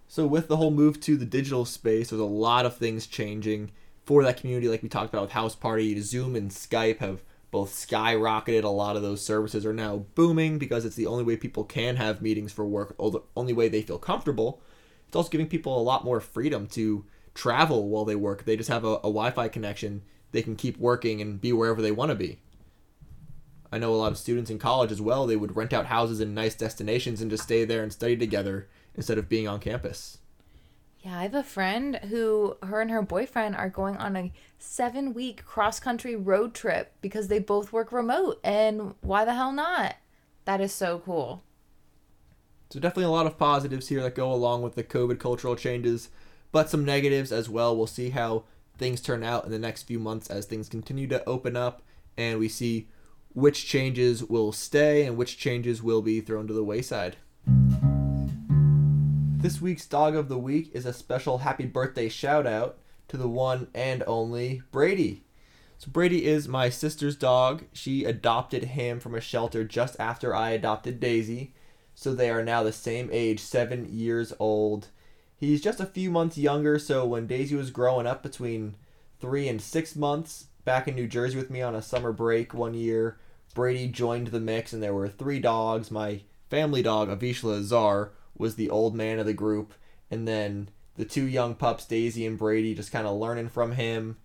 So 0.07 0.25
with 0.25 0.47
the 0.47 0.57
whole 0.57 0.71
move 0.71 0.99
to 1.01 1.17
the 1.17 1.25
digital 1.25 1.65
space, 1.65 2.09
there's 2.09 2.19
a 2.19 2.25
lot 2.25 2.65
of 2.65 2.75
things 2.75 3.05
changing 3.05 3.69
for 4.05 4.23
that 4.23 4.37
community, 4.37 4.69
like 4.69 4.81
we 4.81 4.89
talked 4.89 5.13
about 5.13 5.21
with 5.21 5.31
House 5.33 5.53
Party. 5.53 6.01
Zoom 6.01 6.35
and 6.35 6.49
Skype 6.49 6.97
have 6.97 7.21
both 7.55 7.71
skyrocketed. 7.71 8.65
A 8.65 8.67
lot 8.67 8.97
of 8.97 9.01
those 9.01 9.23
services 9.23 9.65
are 9.65 9.71
now 9.71 10.03
booming 10.13 10.57
because 10.59 10.83
it's 10.83 10.97
the 10.97 11.07
only 11.07 11.23
way 11.23 11.37
people 11.37 11.63
can 11.63 11.95
have 11.95 12.21
meetings 12.21 12.51
for 12.51 12.65
work, 12.65 12.93
or 12.97 13.11
the 13.11 13.21
only 13.37 13.53
way 13.53 13.69
they 13.69 13.81
feel 13.81 13.97
comfortable. 13.97 14.61
It's 15.07 15.15
also 15.15 15.29
giving 15.29 15.47
people 15.47 15.79
a 15.79 15.81
lot 15.81 16.03
more 16.03 16.19
freedom 16.19 16.67
to 16.67 17.05
travel 17.33 17.87
while 17.87 18.03
they 18.03 18.17
work. 18.17 18.43
They 18.43 18.57
just 18.57 18.67
have 18.67 18.83
a, 18.83 18.95
a 18.95 19.03
Wi-Fi 19.03 19.47
connection. 19.47 20.01
They 20.33 20.41
can 20.41 20.57
keep 20.57 20.77
working 20.77 21.21
and 21.21 21.39
be 21.39 21.53
wherever 21.53 21.81
they 21.81 21.93
want 21.93 22.09
to 22.09 22.15
be. 22.15 22.39
I 23.71 23.77
know 23.77 23.93
a 23.93 23.95
lot 23.95 24.11
of 24.11 24.17
students 24.17 24.51
in 24.51 24.59
college 24.59 24.91
as 24.91 24.99
well. 24.99 25.25
They 25.25 25.37
would 25.37 25.55
rent 25.55 25.71
out 25.71 25.85
houses 25.85 26.19
in 26.19 26.33
nice 26.33 26.55
destinations 26.55 27.21
and 27.21 27.31
just 27.31 27.43
stay 27.43 27.63
there 27.63 27.83
and 27.83 27.93
study 27.93 28.17
together 28.17 28.67
instead 28.95 29.17
of 29.17 29.29
being 29.29 29.47
on 29.47 29.61
campus. 29.61 30.17
Yeah, 30.99 31.19
I 31.19 31.21
have 31.21 31.35
a 31.35 31.43
friend 31.43 31.97
who, 32.09 32.57
her 32.63 32.81
and 32.81 32.91
her 32.91 33.01
boyfriend 33.01 33.55
are 33.55 33.69
going 33.69 33.95
on 33.95 34.17
a 34.17 34.33
seven 34.65 35.13
week 35.13 35.45
cross 35.45 35.79
country 35.79 36.15
road 36.15 36.53
trip 36.53 36.93
because 37.01 37.27
they 37.27 37.39
both 37.39 37.71
work 37.71 37.91
remote. 37.91 38.39
And 38.43 38.95
why 39.01 39.25
the 39.25 39.33
hell 39.33 39.51
not? 39.51 39.95
That 40.45 40.61
is 40.61 40.73
so 40.73 40.99
cool. 40.99 41.43
So, 42.71 42.79
definitely 42.79 43.05
a 43.05 43.09
lot 43.09 43.27
of 43.27 43.37
positives 43.37 43.87
here 43.89 44.01
that 44.01 44.15
go 44.15 44.31
along 44.31 44.63
with 44.63 44.75
the 44.75 44.83
COVID 44.83 45.19
cultural 45.19 45.55
changes, 45.55 46.09
but 46.51 46.69
some 46.69 46.83
negatives 46.83 47.31
as 47.31 47.47
well. 47.47 47.77
We'll 47.77 47.87
see 47.87 48.09
how 48.09 48.43
things 48.77 49.01
turn 49.01 49.23
out 49.23 49.45
in 49.45 49.51
the 49.51 49.59
next 49.59 49.83
few 49.83 49.99
months 49.99 50.29
as 50.29 50.45
things 50.45 50.67
continue 50.67 51.07
to 51.07 51.23
open 51.27 51.55
up 51.55 51.81
and 52.17 52.39
we 52.39 52.49
see 52.49 52.89
which 53.33 53.65
changes 53.65 54.23
will 54.23 54.51
stay 54.51 55.05
and 55.05 55.17
which 55.17 55.37
changes 55.37 55.83
will 55.83 56.01
be 56.01 56.21
thrown 56.21 56.47
to 56.47 56.53
the 56.53 56.63
wayside. 56.63 57.17
This 59.37 59.61
week's 59.61 59.85
dog 59.85 60.15
of 60.15 60.29
the 60.29 60.37
week 60.37 60.71
is 60.73 60.85
a 60.85 60.93
special 60.93 61.39
happy 61.39 61.65
birthday 61.65 62.09
shout 62.09 62.47
out 62.47 62.77
to 63.07 63.17
the 63.17 63.27
one 63.27 63.67
and 63.73 64.03
only 64.07 64.61
Brady. 64.71 65.23
So, 65.77 65.91
Brady 65.91 66.25
is 66.25 66.47
my 66.47 66.69
sister's 66.69 67.15
dog. 67.15 67.65
She 67.73 68.05
adopted 68.05 68.63
him 68.63 68.99
from 68.99 69.13
a 69.13 69.21
shelter 69.21 69.63
just 69.63 69.95
after 69.99 70.33
I 70.33 70.51
adopted 70.51 70.99
Daisy. 70.99 71.53
So, 71.93 72.13
they 72.13 72.29
are 72.29 72.43
now 72.43 72.63
the 72.63 72.71
same 72.71 73.09
age, 73.11 73.39
seven 73.39 73.87
years 73.91 74.33
old. 74.39 74.87
He's 75.37 75.61
just 75.61 75.81
a 75.81 75.85
few 75.85 76.09
months 76.09 76.37
younger, 76.37 76.79
so 76.79 77.05
when 77.05 77.27
Daisy 77.27 77.55
was 77.55 77.69
growing 77.69 78.07
up 78.07 78.23
between 78.23 78.75
three 79.19 79.47
and 79.49 79.61
six 79.61 79.95
months, 79.95 80.45
back 80.63 80.87
in 80.87 80.95
New 80.95 81.07
Jersey 81.07 81.37
with 81.37 81.49
me 81.49 81.61
on 81.61 81.75
a 81.75 81.81
summer 81.81 82.13
break 82.13 82.53
one 82.53 82.73
year, 82.73 83.17
Brady 83.53 83.87
joined 83.87 84.27
the 84.27 84.39
mix, 84.39 84.73
and 84.73 84.81
there 84.81 84.93
were 84.93 85.09
three 85.09 85.39
dogs. 85.39 85.91
My 85.91 86.21
family 86.49 86.81
dog, 86.81 87.09
Avishla 87.09 87.59
Azar, 87.59 88.11
was 88.37 88.55
the 88.55 88.69
old 88.69 88.95
man 88.95 89.19
of 89.19 89.25
the 89.25 89.33
group, 89.33 89.73
and 90.09 90.27
then 90.27 90.69
the 90.95 91.05
two 91.05 91.25
young 91.25 91.55
pups, 91.55 91.85
Daisy 91.85 92.25
and 92.25 92.37
Brady, 92.37 92.73
just 92.73 92.91
kind 92.91 93.07
of 93.07 93.17
learning 93.17 93.49
from 93.49 93.73
him, 93.73 94.17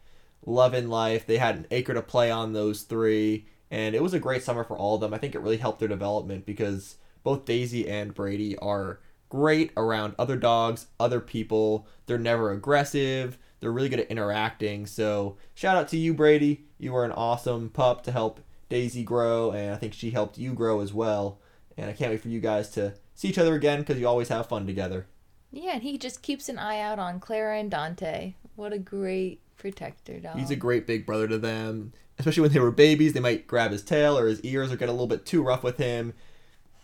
loving 0.45 0.89
life. 0.89 1.27
They 1.27 1.39
had 1.39 1.57
an 1.57 1.67
acre 1.71 1.95
to 1.95 2.03
play 2.03 2.31
on 2.31 2.53
those 2.53 2.83
three, 2.83 3.47
and 3.71 3.95
it 3.95 4.03
was 4.03 4.15
a 4.15 4.21
great 4.21 4.43
summer 4.43 4.65
for 4.65 4.77
all 4.77 4.95
of 4.95 5.01
them. 5.01 5.15
I 5.15 5.19
think 5.19 5.35
it 5.35 5.41
really 5.41 5.57
helped 5.57 5.81
their 5.81 5.89
development 5.89 6.47
because 6.47 6.97
both 7.23 7.45
Daisy 7.45 7.89
and 7.89 8.15
Brady 8.15 8.57
are 8.59 9.01
great 9.29 9.73
around 9.77 10.15
other 10.19 10.37
dogs, 10.37 10.87
other 10.99 11.21
people. 11.21 11.87
They're 12.07 12.19
never 12.19 12.51
aggressive. 12.51 13.39
They're 13.61 13.73
really 13.73 13.89
good 13.89 14.01
at 14.01 14.11
interacting. 14.11 14.87
So, 14.87 15.37
shout 15.55 15.77
out 15.77 15.89
to 15.89 15.97
you, 15.97 16.15
Brady. 16.15 16.65
You 16.79 16.93
were 16.93 17.05
an 17.05 17.13
awesome 17.13 17.69
pup 17.69 18.03
to 18.05 18.13
help 18.13 18.41
Daisy 18.69 19.03
grow, 19.03 19.51
and 19.51 19.75
I 19.75 19.77
think 19.77 19.93
she 19.93 20.11
helped 20.11 20.39
you 20.39 20.55
grow 20.55 20.81
as 20.81 20.93
well. 20.93 21.41
And 21.77 21.91
I 21.91 21.93
can't 21.93 22.11
wait 22.11 22.23
for 22.23 22.29
you 22.29 22.41
guys 22.41 22.71
to 22.71 22.95
see 23.15 23.29
each 23.29 23.39
other 23.39 23.55
again 23.55 23.81
because 23.81 23.99
you 23.99 24.07
always 24.07 24.29
have 24.29 24.49
fun 24.49 24.67
together. 24.67 25.07
Yeah, 25.53 25.73
and 25.75 25.83
he 25.83 25.99
just 25.99 26.23
keeps 26.23 26.49
an 26.49 26.59
eye 26.59 26.81
out 26.81 26.99
on 26.99 27.21
Clara 27.21 27.59
and 27.59 27.71
Dante. 27.71 28.35
What 28.57 28.73
a 28.73 28.79
great 28.79 29.41
protector 29.57 30.21
dog. 30.21 30.39
He's 30.39 30.51
a 30.51 30.57
great 30.57 30.87
big 30.87 31.07
brother 31.07 31.29
to 31.29 31.39
them. 31.39 31.93
Especially 32.19 32.43
when 32.43 32.53
they 32.53 32.61
were 32.61 32.71
babies, 32.71 33.15
they 33.15 33.21
might 33.21 33.47
grab 33.47 33.73
his 33.73 33.83
tail 33.83 34.19
or 34.19 34.27
his 34.27 34.41
ears 34.43 34.71
or 34.71 34.77
get 34.77 34.89
a 34.89 34.93
little 34.93 35.07
bit 35.07 35.25
too 35.25 35.43
rough 35.43 35.63
with 35.63 35.79
him. 35.79 36.13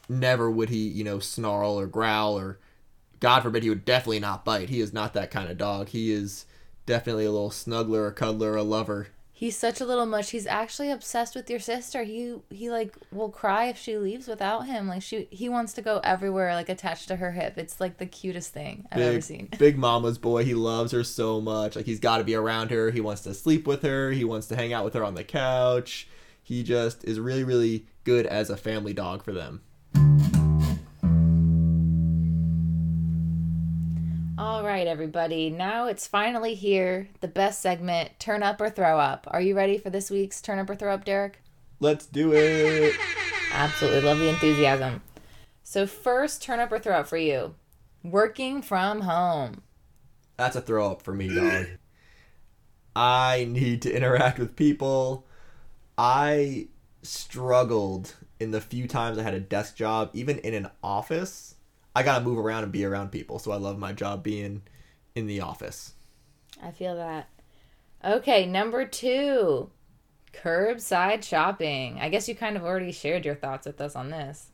Never 0.08 0.50
would 0.50 0.70
he, 0.70 0.88
you 0.88 1.04
know, 1.04 1.18
snarl 1.18 1.78
or 1.78 1.86
growl 1.86 2.38
or, 2.38 2.58
God 3.20 3.42
forbid, 3.42 3.62
he 3.62 3.68
would 3.68 3.84
definitely 3.84 4.20
not 4.20 4.44
bite. 4.44 4.68
He 4.68 4.80
is 4.80 4.92
not 4.92 5.14
that 5.14 5.30
kind 5.30 5.50
of 5.50 5.58
dog. 5.58 5.88
He 5.88 6.10
is 6.10 6.46
definitely 6.86 7.24
a 7.24 7.30
little 7.30 7.50
snuggler, 7.50 8.08
a 8.08 8.12
cuddler, 8.12 8.56
a 8.56 8.62
lover 8.62 9.08
he's 9.36 9.54
such 9.54 9.82
a 9.82 9.84
little 9.84 10.06
much. 10.06 10.30
He's 10.30 10.46
actually 10.46 10.90
obsessed 10.90 11.34
with 11.34 11.50
your 11.50 11.60
sister. 11.60 12.02
He 12.04 12.36
he 12.50 12.70
like 12.70 12.96
will 13.12 13.28
cry 13.28 13.66
if 13.66 13.76
she 13.76 13.98
leaves 13.98 14.26
without 14.26 14.66
him. 14.66 14.88
Like 14.88 15.02
she 15.02 15.28
he 15.30 15.48
wants 15.48 15.74
to 15.74 15.82
go 15.82 16.00
everywhere, 16.02 16.54
like 16.54 16.70
attached 16.70 17.08
to 17.08 17.16
her 17.16 17.32
hip. 17.32 17.58
It's 17.58 17.78
like 17.78 17.98
the 17.98 18.06
cutest 18.06 18.52
thing 18.52 18.86
I've 18.90 18.98
big, 18.98 19.08
ever 19.08 19.20
seen. 19.20 19.48
big 19.58 19.78
mama's 19.78 20.18
boy. 20.18 20.44
He 20.44 20.54
loves 20.54 20.90
her 20.92 21.04
so 21.04 21.40
much. 21.40 21.76
Like 21.76 21.84
he's 21.84 22.00
got 22.00 22.18
to 22.18 22.24
be 22.24 22.34
around 22.34 22.70
her. 22.70 22.90
He 22.90 23.00
wants 23.00 23.22
to 23.22 23.34
sleep 23.34 23.66
with 23.66 23.82
her. 23.82 24.10
He 24.10 24.24
wants 24.24 24.46
to 24.48 24.56
hang 24.56 24.72
out 24.72 24.84
with 24.84 24.94
her 24.94 25.04
on 25.04 25.14
the 25.14 25.24
couch. 25.24 26.08
He 26.42 26.62
just 26.62 27.04
is 27.04 27.20
really 27.20 27.44
really 27.44 27.86
good 28.04 28.26
as 28.26 28.48
a 28.48 28.56
family 28.56 28.94
dog 28.94 29.22
for 29.22 29.32
them. 29.32 29.60
Right, 34.66 34.86
everybody. 34.86 35.48
Now 35.48 35.86
it's 35.86 36.06
finally 36.06 36.54
here. 36.54 37.08
The 37.20 37.28
best 37.28 37.62
segment 37.62 38.18
Turn 38.18 38.42
Up 38.42 38.60
or 38.60 38.68
Throw 38.68 38.98
Up. 38.98 39.26
Are 39.30 39.40
you 39.40 39.56
ready 39.56 39.78
for 39.78 39.90
this 39.90 40.10
week's 40.10 40.40
Turn 40.40 40.58
Up 40.58 40.68
or 40.68 40.74
Throw 40.74 40.92
Up, 40.92 41.04
Derek? 41.04 41.40
Let's 41.78 42.06
do 42.06 42.32
it. 42.34 42.94
Absolutely. 43.52 44.00
Love 44.00 44.18
the 44.18 44.28
enthusiasm. 44.28 45.02
So, 45.62 45.86
first, 45.86 46.42
Turn 46.42 46.58
Up 46.58 46.72
or 46.72 46.78
Throw 46.78 46.96
Up 46.96 47.06
for 47.06 47.16
you 47.16 47.54
working 48.02 48.62
from 48.62 49.02
home. 49.02 49.62
That's 50.36 50.56
a 50.56 50.60
throw 50.60 50.90
up 50.90 51.02
for 51.02 51.14
me, 51.14 51.34
dog. 51.34 51.66
I 52.94 53.46
need 53.48 53.82
to 53.82 53.92
interact 53.92 54.38
with 54.38 54.56
people. 54.56 55.26
I 55.96 56.68
struggled 57.02 58.14
in 58.40 58.50
the 58.50 58.60
few 58.60 58.86
times 58.88 59.18
I 59.18 59.22
had 59.22 59.34
a 59.34 59.40
desk 59.40 59.76
job, 59.76 60.10
even 60.12 60.38
in 60.38 60.54
an 60.54 60.70
office 60.82 61.55
I 61.96 62.02
gotta 62.02 62.22
move 62.22 62.38
around 62.38 62.62
and 62.62 62.70
be 62.70 62.84
around 62.84 63.10
people. 63.10 63.38
So 63.38 63.52
I 63.52 63.56
love 63.56 63.78
my 63.78 63.94
job 63.94 64.22
being 64.22 64.60
in 65.14 65.26
the 65.26 65.40
office. 65.40 65.94
I 66.62 66.70
feel 66.70 66.94
that. 66.96 67.30
Okay, 68.04 68.44
number 68.44 68.84
two, 68.84 69.70
curbside 70.34 71.24
shopping. 71.24 71.98
I 71.98 72.10
guess 72.10 72.28
you 72.28 72.34
kind 72.34 72.54
of 72.54 72.64
already 72.64 72.92
shared 72.92 73.24
your 73.24 73.34
thoughts 73.34 73.66
with 73.66 73.80
us 73.80 73.96
on 73.96 74.10
this. 74.10 74.50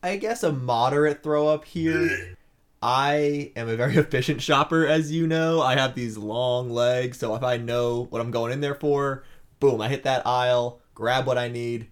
I 0.00 0.16
guess 0.16 0.44
a 0.44 0.52
moderate 0.52 1.24
throw 1.24 1.48
up 1.48 1.64
here. 1.64 2.36
I 2.80 3.50
am 3.56 3.68
a 3.68 3.74
very 3.74 3.96
efficient 3.96 4.40
shopper, 4.40 4.86
as 4.86 5.10
you 5.10 5.26
know. 5.26 5.60
I 5.60 5.74
have 5.74 5.96
these 5.96 6.16
long 6.16 6.70
legs, 6.70 7.18
so 7.18 7.34
if 7.34 7.42
I 7.42 7.56
know 7.56 8.06
what 8.10 8.22
I'm 8.22 8.30
going 8.30 8.52
in 8.52 8.60
there 8.60 8.76
for, 8.76 9.24
boom, 9.58 9.80
I 9.80 9.88
hit 9.88 10.04
that 10.04 10.24
aisle, 10.24 10.80
grab 10.94 11.26
what 11.26 11.36
I 11.36 11.48
need, 11.48 11.88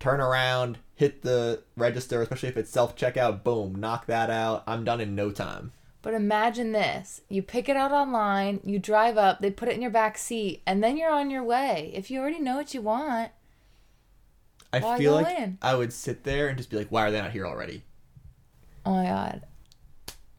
turn 0.00 0.22
around, 0.22 0.78
hit 0.96 1.22
the 1.22 1.62
register, 1.76 2.22
especially 2.22 2.48
if 2.48 2.56
it's 2.56 2.70
self 2.70 2.96
checkout, 2.96 3.44
boom, 3.44 3.76
knock 3.76 4.06
that 4.06 4.30
out. 4.30 4.64
I'm 4.66 4.82
done 4.82 5.00
in 5.00 5.14
no 5.14 5.30
time. 5.30 5.72
But 6.02 6.14
imagine 6.14 6.72
this 6.72 7.20
you 7.28 7.42
pick 7.42 7.68
it 7.68 7.76
out 7.76 7.92
online, 7.92 8.60
you 8.64 8.78
drive 8.78 9.16
up, 9.16 9.40
they 9.40 9.50
put 9.50 9.68
it 9.68 9.74
in 9.74 9.82
your 9.82 9.90
back 9.90 10.18
seat, 10.18 10.62
and 10.66 10.82
then 10.82 10.96
you're 10.96 11.12
on 11.12 11.30
your 11.30 11.44
way. 11.44 11.92
If 11.94 12.10
you 12.10 12.20
already 12.20 12.40
know 12.40 12.56
what 12.56 12.74
you 12.74 12.80
want, 12.80 13.30
I 14.72 14.98
feel 14.98 15.14
like 15.14 15.38
in? 15.38 15.58
I 15.62 15.74
would 15.74 15.92
sit 15.92 16.24
there 16.24 16.48
and 16.48 16.56
just 16.56 16.70
be 16.70 16.76
like, 16.76 16.88
why 16.88 17.06
are 17.06 17.10
they 17.10 17.20
not 17.20 17.30
here 17.30 17.46
already? 17.46 17.82
Oh 18.84 18.92
my 18.92 19.04
god. 19.04 19.42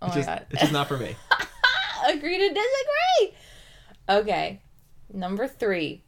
Oh 0.01 0.07
it's 0.07 0.15
my 0.15 0.21
just, 0.21 0.27
god. 0.27 0.45
It's 0.51 0.61
just 0.61 0.73
not 0.73 0.87
for 0.87 0.97
me. 0.97 1.15
Agree 2.07 2.37
to 2.37 2.47
disagree. 2.47 3.37
Okay. 4.09 4.61
Number 5.13 5.47
three 5.47 6.03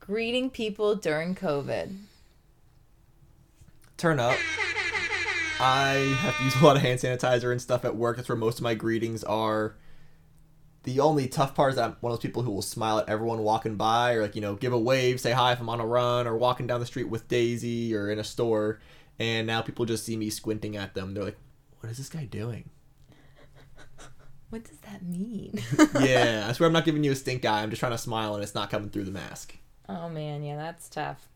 greeting 0.00 0.50
people 0.50 0.94
during 0.94 1.34
COVID 1.34 1.96
turn 4.04 4.20
up. 4.20 4.36
I 5.58 6.14
have 6.20 6.36
to 6.36 6.44
use 6.44 6.54
a 6.60 6.62
lot 6.62 6.76
of 6.76 6.82
hand 6.82 7.00
sanitizer 7.00 7.50
and 7.50 7.62
stuff 7.62 7.86
at 7.86 7.96
work. 7.96 8.16
That's 8.16 8.28
where 8.28 8.36
most 8.36 8.58
of 8.58 8.62
my 8.62 8.74
greetings 8.74 9.24
are. 9.24 9.76
The 10.82 11.00
only 11.00 11.26
tough 11.26 11.54
part 11.54 11.70
is 11.70 11.76
that 11.76 11.84
I'm 11.84 11.96
one 12.00 12.12
of 12.12 12.18
those 12.18 12.22
people 12.22 12.42
who 12.42 12.50
will 12.50 12.60
smile 12.60 12.98
at 12.98 13.08
everyone 13.08 13.42
walking 13.42 13.76
by 13.76 14.12
or 14.12 14.20
like, 14.20 14.34
you 14.34 14.42
know, 14.42 14.56
give 14.56 14.74
a 14.74 14.78
wave, 14.78 15.22
say 15.22 15.32
hi 15.32 15.52
if 15.52 15.60
I'm 15.60 15.70
on 15.70 15.80
a 15.80 15.86
run 15.86 16.26
or 16.26 16.36
walking 16.36 16.66
down 16.66 16.80
the 16.80 16.86
street 16.86 17.08
with 17.08 17.28
Daisy 17.28 17.94
or 17.94 18.10
in 18.10 18.18
a 18.18 18.24
store. 18.24 18.78
And 19.18 19.46
now 19.46 19.62
people 19.62 19.86
just 19.86 20.04
see 20.04 20.18
me 20.18 20.28
squinting 20.28 20.76
at 20.76 20.92
them. 20.92 21.14
They're 21.14 21.24
like, 21.24 21.38
what 21.80 21.90
is 21.90 21.96
this 21.96 22.10
guy 22.10 22.26
doing? 22.26 22.68
What 24.50 24.64
does 24.64 24.78
that 24.80 25.02
mean? 25.02 25.60
yeah, 26.00 26.46
I 26.48 26.52
swear 26.52 26.68
I'm 26.68 26.72
not 26.72 26.84
giving 26.84 27.02
you 27.02 27.10
a 27.10 27.16
stink 27.16 27.44
eye. 27.44 27.62
I'm 27.62 27.70
just 27.70 27.80
trying 27.80 27.90
to 27.90 27.98
smile 27.98 28.34
and 28.34 28.42
it's 28.42 28.54
not 28.54 28.70
coming 28.70 28.88
through 28.88 29.04
the 29.04 29.10
mask. 29.10 29.56
Oh 29.88 30.08
man, 30.08 30.44
yeah, 30.44 30.56
that's 30.56 30.88
tough. 30.88 31.28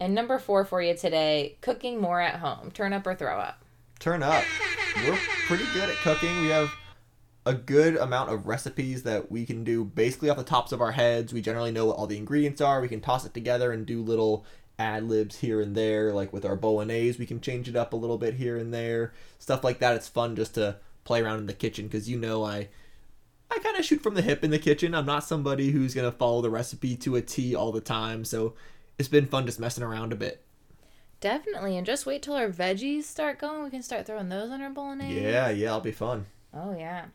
And 0.00 0.14
number 0.14 0.38
four 0.38 0.64
for 0.64 0.82
you 0.82 0.96
today 0.96 1.56
cooking 1.60 2.00
more 2.00 2.20
at 2.20 2.36
home. 2.36 2.70
Turn 2.70 2.92
up 2.92 3.06
or 3.06 3.14
throw 3.14 3.38
up. 3.38 3.62
Turn 4.00 4.22
up. 4.22 4.44
We're 4.96 5.18
pretty 5.46 5.64
good 5.72 5.88
at 5.88 5.96
cooking. 5.96 6.40
We 6.42 6.48
have 6.48 6.70
a 7.46 7.54
good 7.54 7.96
amount 7.96 8.30
of 8.30 8.46
recipes 8.46 9.02
that 9.02 9.30
we 9.30 9.44
can 9.44 9.64
do 9.64 9.84
basically 9.84 10.30
off 10.30 10.36
the 10.36 10.44
tops 10.44 10.72
of 10.72 10.80
our 10.80 10.92
heads. 10.92 11.32
We 11.32 11.42
generally 11.42 11.72
know 11.72 11.86
what 11.86 11.96
all 11.96 12.06
the 12.06 12.16
ingredients 12.16 12.60
are. 12.60 12.80
We 12.80 12.88
can 12.88 13.00
toss 13.00 13.24
it 13.24 13.34
together 13.34 13.70
and 13.70 13.86
do 13.86 14.02
little 14.02 14.44
ad 14.78 15.08
libs 15.08 15.38
here 15.38 15.60
and 15.60 15.76
there. 15.76 16.12
Like 16.12 16.32
with 16.32 16.44
our 16.44 16.56
bolognese, 16.56 17.18
we 17.18 17.26
can 17.26 17.40
change 17.40 17.68
it 17.68 17.76
up 17.76 17.92
a 17.92 17.96
little 17.96 18.18
bit 18.18 18.34
here 18.34 18.56
and 18.56 18.72
there. 18.72 19.12
Stuff 19.38 19.62
like 19.62 19.78
that. 19.78 19.96
It's 19.96 20.08
fun 20.08 20.36
just 20.36 20.54
to 20.54 20.76
play 21.04 21.20
around 21.20 21.38
in 21.38 21.46
the 21.46 21.52
kitchen 21.52 21.86
because 21.86 22.08
you 22.08 22.18
know 22.18 22.44
I. 22.44 22.68
I 23.50 23.58
kind 23.58 23.76
of 23.76 23.84
shoot 23.84 24.02
from 24.02 24.14
the 24.14 24.22
hip 24.22 24.42
in 24.42 24.50
the 24.50 24.58
kitchen. 24.58 24.94
I'm 24.94 25.06
not 25.06 25.22
somebody 25.22 25.70
who's 25.70 25.94
going 25.94 26.10
to 26.10 26.16
follow 26.16 26.40
the 26.40 26.50
recipe 26.50 26.96
to 26.96 27.14
a 27.14 27.22
T 27.22 27.54
all 27.54 27.70
the 27.70 27.80
time. 27.80 28.24
So 28.24 28.54
it's 28.98 29.08
been 29.08 29.26
fun 29.26 29.46
just 29.46 29.60
messing 29.60 29.84
around 29.84 30.12
a 30.12 30.16
bit. 30.16 30.44
Definitely. 31.20 31.76
And 31.76 31.86
just 31.86 32.06
wait 32.06 32.22
till 32.22 32.34
our 32.34 32.48
veggies 32.48 33.04
start 33.04 33.38
going. 33.38 33.64
We 33.64 33.70
can 33.70 33.82
start 33.82 34.06
throwing 34.06 34.28
those 34.28 34.50
on 34.50 34.60
our 34.60 34.70
bolognese. 34.70 35.22
Yeah, 35.22 35.48
yeah, 35.50 35.68
it'll 35.68 35.80
be 35.80 35.92
fun. 35.92 36.26
Oh, 36.52 36.76
yeah. 36.76 37.06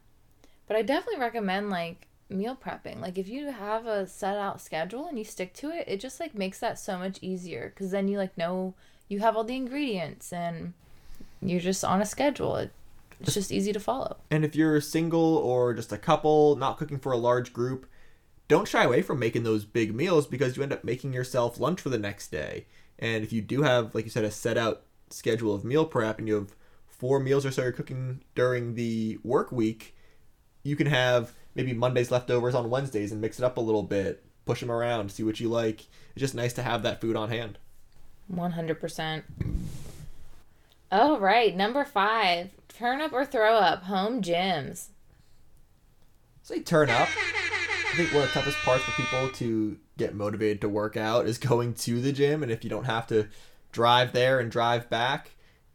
But 0.67 0.77
I 0.77 0.81
definitely 0.81 1.19
recommend 1.19 1.69
like 1.69 2.07
meal 2.29 2.55
prepping. 2.55 3.01
Like 3.01 3.17
if 3.17 3.27
you 3.27 3.51
have 3.51 3.85
a 3.85 4.07
set 4.07 4.37
out 4.37 4.61
schedule 4.61 5.07
and 5.07 5.17
you 5.17 5.23
stick 5.23 5.53
to 5.55 5.71
it, 5.71 5.85
it 5.87 5.99
just 5.99 6.19
like 6.19 6.35
makes 6.35 6.59
that 6.59 6.77
so 6.79 6.97
much 6.97 7.17
easier 7.21 7.73
cuz 7.75 7.91
then 7.91 8.07
you 8.07 8.17
like 8.17 8.37
know 8.37 8.75
you 9.07 9.19
have 9.19 9.35
all 9.35 9.43
the 9.43 9.55
ingredients 9.55 10.31
and 10.31 10.73
you're 11.41 11.59
just 11.59 11.83
on 11.83 12.01
a 12.01 12.05
schedule. 12.05 12.55
It, 12.57 12.71
it's 13.19 13.33
just 13.33 13.51
easy 13.51 13.73
to 13.73 13.79
follow. 13.79 14.17
And 14.31 14.45
if 14.45 14.55
you're 14.55 14.79
single 14.79 15.37
or 15.37 15.73
just 15.73 15.91
a 15.91 15.97
couple, 15.97 16.55
not 16.55 16.77
cooking 16.77 16.99
for 16.99 17.11
a 17.11 17.17
large 17.17 17.51
group, 17.51 17.88
don't 18.49 18.67
shy 18.67 18.83
away 18.83 19.01
from 19.01 19.19
making 19.19 19.43
those 19.43 19.63
big 19.63 19.95
meals 19.95 20.27
because 20.27 20.57
you 20.57 20.63
end 20.63 20.73
up 20.73 20.83
making 20.83 21.13
yourself 21.13 21.59
lunch 21.59 21.79
for 21.79 21.89
the 21.89 21.99
next 21.99 22.29
day. 22.29 22.65
And 22.97 23.23
if 23.23 23.31
you 23.31 23.41
do 23.41 23.61
have, 23.61 23.95
like 23.95 24.03
you 24.03 24.11
said, 24.11 24.25
a 24.25 24.31
set 24.31 24.57
out 24.57 24.81
schedule 25.09 25.55
of 25.55 25.63
meal 25.63 25.85
prep 25.85 26.19
and 26.19 26.27
you 26.27 26.35
have 26.35 26.55
four 26.87 27.19
meals 27.19 27.45
or 27.45 27.51
so 27.51 27.63
you're 27.63 27.71
cooking 27.71 28.21
during 28.35 28.73
the 28.73 29.19
work 29.23 29.51
week, 29.51 29.95
you 30.63 30.75
can 30.75 30.87
have 30.87 31.33
maybe 31.55 31.73
Monday's 31.73 32.11
leftovers 32.11 32.55
on 32.55 32.69
Wednesdays 32.69 33.11
and 33.11 33.21
mix 33.21 33.39
it 33.39 33.45
up 33.45 33.57
a 33.57 33.61
little 33.61 33.83
bit, 33.83 34.25
push 34.45 34.59
them 34.59 34.71
around, 34.71 35.11
see 35.11 35.23
what 35.23 35.39
you 35.39 35.47
like. 35.47 35.81
It's 36.11 36.19
just 36.19 36.35
nice 36.35 36.53
to 36.53 36.63
have 36.63 36.83
that 36.83 36.99
food 36.99 37.15
on 37.15 37.29
hand. 37.29 37.59
100%. 38.33 39.23
All 40.91 41.19
right, 41.19 41.55
number 41.55 41.85
five 41.85 42.49
turn 42.67 42.99
up 42.99 43.13
or 43.13 43.25
throw 43.25 43.57
up 43.57 43.83
home 43.83 44.21
gyms. 44.23 44.87
Say 46.41 46.61
turn 46.61 46.89
up. 46.89 47.09
Think 47.99 48.13
one 48.13 48.23
of 48.23 48.29
the 48.29 48.39
toughest 48.39 48.57
parts 48.59 48.81
for 48.85 48.91
people 48.93 49.27
to 49.27 49.77
get 49.97 50.15
motivated 50.15 50.61
to 50.61 50.69
work 50.69 50.95
out 50.95 51.27
is 51.27 51.37
going 51.37 51.73
to 51.73 51.99
the 51.99 52.13
gym. 52.13 52.43
And 52.43 52.49
if 52.49 52.63
you 52.63 52.69
don't 52.69 52.85
have 52.85 53.05
to 53.07 53.27
drive 53.73 54.13
there 54.13 54.39
and 54.39 54.49
drive 54.49 54.89
back, 54.89 55.31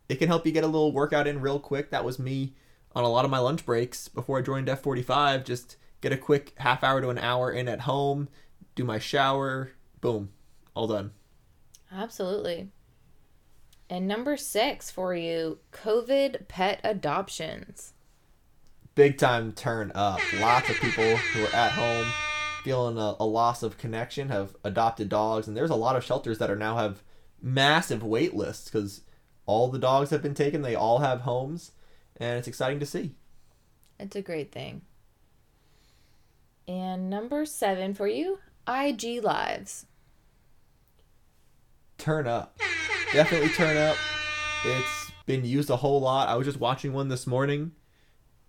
it 0.09 0.15
can 0.15 0.29
help 0.29 0.47
you 0.47 0.53
get 0.53 0.65
a 0.65 0.67
little 0.67 0.91
workout 0.91 1.27
in 1.27 1.43
real 1.43 1.61
quick. 1.61 1.91
That 1.91 2.03
was 2.03 2.19
me 2.19 2.55
on 2.95 3.05
a 3.05 3.11
lot 3.11 3.27
of 3.27 3.31
my 3.31 3.41
lunch 3.41 3.67
breaks 3.67 4.09
before 4.09 4.39
I 4.39 4.41
joined 4.41 4.69
F45. 4.69 5.45
Just 5.45 5.77
get 6.01 6.13
a 6.13 6.17
quick 6.17 6.55
half 6.57 6.83
hour 6.83 7.03
to 7.03 7.11
an 7.11 7.19
hour 7.19 7.53
in 7.53 7.69
at 7.69 7.81
home, 7.81 8.31
do 8.75 8.85
my 8.85 8.99
shower, 8.99 9.73
boom, 10.01 10.31
all 10.73 10.87
done. 10.87 11.11
Absolutely. 11.93 12.71
And 13.91 14.09
number 14.09 14.39
six 14.39 14.91
for 14.91 15.15
you 15.15 15.59
COVID 15.73 16.49
pet 16.49 16.81
adoptions. 16.83 17.94
Big 18.95 19.19
time 19.19 19.53
turn 19.53 19.91
up. 19.95 20.21
Lots 20.41 20.71
of 20.71 20.77
people 20.77 21.17
who 21.17 21.45
are 21.45 21.55
at 21.55 21.73
home 21.73 22.07
feeling 22.63 22.97
a, 22.97 23.17
a, 23.21 23.27
loss 23.27 23.63
of 23.63 23.77
connection 23.77 24.29
have 24.29 24.57
adopted 24.65 25.09
dogs, 25.09 25.47
and 25.47 25.57
there's 25.57 25.71
a 25.71 25.75
lot 25.75 25.97
of 25.97 26.05
shelters 26.05 26.39
that 26.39 26.51
are 26.51 26.57
now 26.57 26.77
have 26.77 27.03
massive 27.43 28.03
wait 28.03 28.35
lists 28.35 28.71
because 28.71 29.03
all 29.47 29.69
the 29.69 29.79
dogs 29.79 30.11
have 30.11 30.23
been 30.23 30.35
taken. 30.35 30.63
They 30.63 30.75
all 30.75 30.99
have 31.01 31.23
homes, 31.23 31.73
and 32.17 32.39
it's 32.39 32.49
exciting 32.49 32.81
to 32.81 32.87
see. 32.87 33.15
It's 33.99 34.17
a 34.17 34.23
great 34.23 34.53
thing. 34.53 34.83
And 36.67 37.11
number 37.11 37.45
seven 37.45 37.95
for 37.95 38.09
you, 38.09 38.39
IG 38.67 39.23
Lives. 39.23 39.87
Turn 41.99 42.27
up. 42.27 42.59
Definitely 43.13 43.51
turn 43.51 43.77
up. 43.77 43.97
It's 44.65 45.13
been 45.27 45.45
used 45.45 45.71
a 45.71 45.77
whole 45.77 46.01
lot. 46.01 46.29
I 46.29 46.37
was 46.37 46.47
just 46.47 46.61
watching 46.61 46.93
one 46.93 47.09
this 47.09 47.27
morning, 47.27 47.73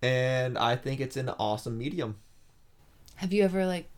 and 0.02 0.56
I 0.58 0.76
think 0.76 1.00
it's 1.00 1.16
an 1.16 1.28
awesome 1.30 1.78
medium. 1.78 2.16
Have 3.16 3.32
you 3.32 3.44
ever 3.44 3.66
like 3.66 3.88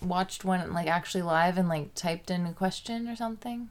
watched 0.00 0.44
one 0.44 0.72
like 0.72 0.86
actually 0.86 1.22
live 1.22 1.58
and 1.58 1.68
like 1.68 1.94
typed 1.94 2.30
in 2.30 2.46
a 2.46 2.52
question 2.52 3.08
or 3.08 3.16
something? 3.16 3.70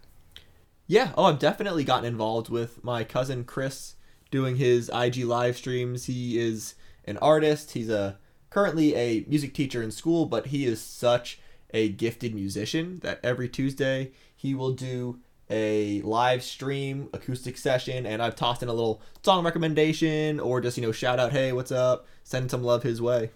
Yeah. 0.86 1.12
Oh, 1.18 1.26
I've 1.26 1.40
definitely 1.40 1.84
gotten 1.84 2.06
involved 2.06 2.50
with 2.50 2.84
my 2.84 3.04
cousin 3.04 3.44
Chris 3.44 3.96
doing 4.32 4.56
his 4.58 4.90
IG 4.94 5.18
live 5.26 5.58
streams. 5.58 6.06
He 6.06 6.38
is 6.38 6.76
an 7.06 7.18
artist. 7.18 7.72
He's 7.72 7.90
a 7.90 8.18
currently 8.50 8.96
a 8.96 9.26
music 9.28 9.54
teacher 9.54 9.82
in 9.82 9.92
school, 9.92 10.26
but 10.26 10.48
he 10.48 10.66
is 10.66 10.82
such 10.82 11.40
a 11.74 11.90
gifted 11.90 12.34
musician 12.34 13.00
that 13.00 13.20
every 13.24 13.50
Tuesday 13.50 14.12
he 14.36 14.56
will 14.56 14.72
do 14.72 15.20
a 15.50 16.02
live 16.02 16.44
stream 16.44 17.10
acoustic 17.14 17.58
session 17.58 18.06
and 18.06 18.22
I've 18.22 18.36
tossed 18.36 18.64
in 18.64 18.70
a 18.70 18.74
little 18.74 19.02
song 19.24 19.46
recommendation 19.46 20.40
or 20.40 20.60
just, 20.62 20.78
you 20.78 20.84
know, 20.84 20.92
shout 20.92 21.20
out, 21.20 21.32
hey, 21.32 21.54
what's 21.54 21.72
up? 21.72 22.06
Send 22.24 22.52
some 22.52 22.64
love 22.64 22.84
his 22.84 23.02
way. 23.02 23.32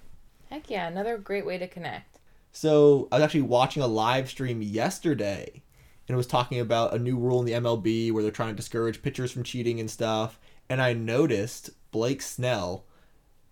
Heck 0.50 0.70
yeah, 0.70 0.88
another 0.88 1.18
great 1.18 1.46
way 1.46 1.58
to 1.58 1.68
connect. 1.68 2.20
So 2.52 3.08
I 3.12 3.16
was 3.16 3.24
actually 3.24 3.44
watching 3.44 3.82
a 3.82 3.88
live 3.88 4.30
stream 4.30 4.62
yesterday 4.62 5.62
and 6.08 6.14
it 6.14 6.18
was 6.18 6.28
talking 6.28 6.60
about 6.60 6.94
a 6.94 7.00
new 7.00 7.18
rule 7.18 7.40
in 7.40 7.46
the 7.46 7.54
MLB 7.54 8.12
where 8.12 8.22
they're 8.24 8.32
trying 8.32 8.50
to 8.50 8.56
discourage 8.56 9.02
pitchers 9.02 9.32
from 9.32 9.44
cheating 9.44 9.80
and 9.80 9.90
stuff. 9.90 10.40
And 10.70 10.82
I 10.82 10.92
noticed 10.92 11.70
Blake 11.92 12.22
Snell, 12.22 12.86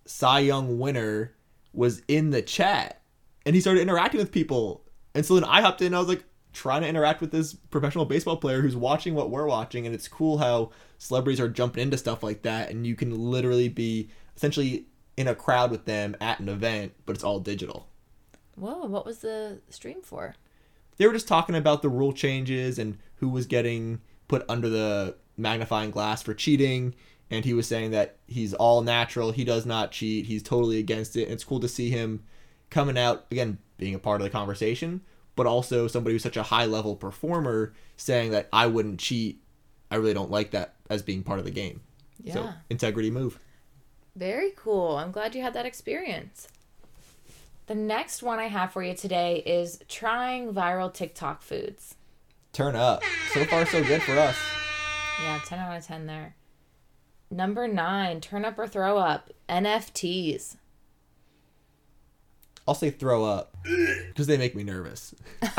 Cy 0.05 0.39
Young 0.39 0.79
winner, 0.79 1.35
was 1.71 2.01
in 2.07 2.31
the 2.31 2.41
chat 2.41 3.01
and 3.45 3.55
he 3.55 3.61
started 3.61 3.81
interacting 3.81 4.19
with 4.19 4.31
people. 4.31 4.83
And 5.15 5.25
so 5.25 5.35
then 5.35 5.45
I 5.45 5.61
hopped 5.61 5.81
in 5.81 5.87
and 5.87 5.95
I 5.95 5.99
was 5.99 6.09
like, 6.09 6.23
trying 6.53 6.81
to 6.81 6.87
interact 6.87 7.21
with 7.21 7.31
this 7.31 7.53
professional 7.53 8.05
baseball 8.05 8.37
player 8.37 8.61
who's 8.61 8.75
watching 8.75 9.13
what 9.13 9.29
we're 9.29 9.45
watching 9.45 9.85
and 9.85 9.93
it's 9.93 10.07
cool 10.07 10.39
how 10.39 10.71
celebrities 10.97 11.39
are 11.39 11.49
jumping 11.49 11.83
into 11.83 11.97
stuff 11.97 12.23
like 12.23 12.41
that 12.41 12.71
and 12.71 12.87
you 12.87 12.95
can 12.95 13.31
literally 13.31 13.69
be 13.69 14.09
essentially 14.35 14.85
in 15.15 15.27
a 15.27 15.35
crowd 15.35 15.69
with 15.69 15.85
them 15.85 16.15
at 16.19 16.39
an 16.39 16.49
event 16.49 16.93
but 17.05 17.15
it's 17.15 17.23
all 17.23 17.39
digital. 17.39 17.87
Whoa 18.55 18.85
what 18.85 19.05
was 19.05 19.19
the 19.19 19.61
stream 19.69 20.01
for? 20.01 20.35
They 20.97 21.07
were 21.07 21.13
just 21.13 21.27
talking 21.27 21.55
about 21.55 21.81
the 21.81 21.89
rule 21.89 22.13
changes 22.13 22.79
and 22.79 22.97
who 23.15 23.29
was 23.29 23.45
getting 23.45 24.01
put 24.27 24.43
under 24.49 24.69
the 24.69 25.15
magnifying 25.37 25.91
glass 25.91 26.21
for 26.21 26.33
cheating 26.33 26.95
and 27.31 27.45
he 27.45 27.53
was 27.53 27.67
saying 27.67 27.91
that 27.91 28.17
he's 28.27 28.53
all 28.55 28.81
natural 28.81 29.31
he 29.31 29.43
does 29.43 29.65
not 29.65 29.91
cheat 29.91 30.25
he's 30.25 30.43
totally 30.43 30.79
against 30.79 31.15
it 31.15 31.23
and 31.23 31.33
it's 31.33 31.43
cool 31.43 31.59
to 31.59 31.67
see 31.67 31.89
him 31.89 32.23
coming 32.69 32.97
out 32.97 33.25
again 33.31 33.57
being 33.77 33.95
a 33.95 33.99
part 33.99 34.19
of 34.19 34.25
the 34.25 34.29
conversation 34.29 35.01
but 35.39 35.47
also 35.47 35.87
somebody 35.87 36.13
who's 36.13 36.21
such 36.21 36.35
a 36.35 36.43
high 36.43 36.65
level 36.65 36.97
performer 36.97 37.71
saying 37.95 38.31
that 38.31 38.49
I 38.51 38.67
wouldn't 38.67 38.99
cheat. 38.99 39.41
I 39.89 39.95
really 39.95 40.13
don't 40.13 40.29
like 40.29 40.51
that 40.51 40.73
as 40.89 41.01
being 41.01 41.23
part 41.23 41.39
of 41.39 41.45
the 41.45 41.51
game. 41.51 41.79
Yeah. 42.21 42.33
So 42.33 42.49
integrity 42.69 43.09
move. 43.09 43.39
Very 44.17 44.51
cool. 44.57 44.97
I'm 44.97 45.11
glad 45.11 45.35
you 45.35 45.41
had 45.41 45.53
that 45.53 45.65
experience. 45.65 46.49
The 47.67 47.75
next 47.75 48.21
one 48.21 48.37
I 48.37 48.47
have 48.47 48.73
for 48.73 48.83
you 48.83 48.93
today 48.93 49.37
is 49.45 49.81
trying 49.87 50.53
viral 50.53 50.93
TikTok 50.93 51.41
foods. 51.41 51.95
Turn 52.51 52.75
up. 52.75 53.01
So 53.33 53.45
far, 53.45 53.65
so 53.65 53.81
good 53.81 54.03
for 54.03 54.19
us. 54.19 54.35
Yeah, 55.23 55.39
10 55.45 55.57
out 55.57 55.77
of 55.77 55.87
10 55.87 56.05
there. 56.05 56.35
Number 57.31 57.65
nine, 57.65 58.19
turn 58.19 58.43
up 58.43 58.59
or 58.59 58.67
throw 58.67 58.97
up. 58.97 59.31
NFTs. 59.47 60.57
I'll 62.69 62.75
say 62.75 62.91
throw 62.91 63.25
up 63.25 63.57
because 63.63 64.27
they 64.27 64.37
make 64.37 64.55
me 64.55 64.61
nervous. 64.61 65.15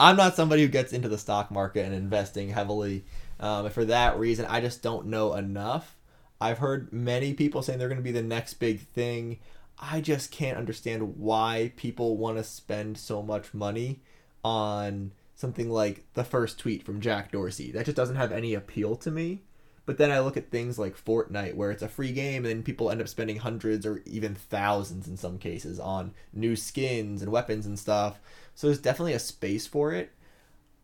I'm 0.00 0.16
not 0.16 0.34
somebody 0.34 0.62
who 0.62 0.68
gets 0.68 0.94
into 0.94 1.10
the 1.10 1.18
stock 1.18 1.50
market 1.50 1.84
and 1.84 1.94
investing 1.94 2.48
heavily. 2.48 3.04
Um, 3.38 3.66
and 3.66 3.74
for 3.74 3.84
that 3.84 4.18
reason, 4.18 4.46
I 4.46 4.62
just 4.62 4.82
don't 4.82 5.08
know 5.08 5.34
enough. 5.34 5.98
I've 6.40 6.56
heard 6.56 6.90
many 6.90 7.34
people 7.34 7.60
saying 7.60 7.78
they're 7.78 7.88
going 7.88 7.98
to 7.98 8.02
be 8.02 8.12
the 8.12 8.22
next 8.22 8.54
big 8.54 8.80
thing. 8.80 9.40
I 9.78 10.00
just 10.00 10.30
can't 10.30 10.56
understand 10.56 11.18
why 11.18 11.74
people 11.76 12.16
want 12.16 12.38
to 12.38 12.44
spend 12.44 12.96
so 12.96 13.22
much 13.22 13.52
money 13.52 14.00
on 14.42 15.12
something 15.34 15.68
like 15.68 16.06
the 16.14 16.24
first 16.24 16.58
tweet 16.58 16.82
from 16.82 17.02
Jack 17.02 17.30
Dorsey. 17.30 17.72
That 17.72 17.84
just 17.84 17.96
doesn't 17.96 18.16
have 18.16 18.32
any 18.32 18.54
appeal 18.54 18.96
to 18.96 19.10
me. 19.10 19.42
But 19.86 19.98
then 19.98 20.10
I 20.10 20.20
look 20.20 20.36
at 20.36 20.50
things 20.50 20.78
like 20.78 21.02
Fortnite, 21.02 21.54
where 21.54 21.70
it's 21.70 21.82
a 21.82 21.88
free 21.88 22.12
game, 22.12 22.46
and 22.46 22.64
people 22.64 22.90
end 22.90 23.00
up 23.00 23.08
spending 23.08 23.36
hundreds 23.36 23.84
or 23.84 24.02
even 24.06 24.34
thousands 24.34 25.06
in 25.06 25.16
some 25.16 25.38
cases 25.38 25.78
on 25.78 26.14
new 26.32 26.56
skins 26.56 27.20
and 27.20 27.30
weapons 27.30 27.66
and 27.66 27.78
stuff. 27.78 28.18
So 28.54 28.66
there's 28.66 28.80
definitely 28.80 29.12
a 29.12 29.18
space 29.18 29.66
for 29.66 29.92
it. 29.92 30.12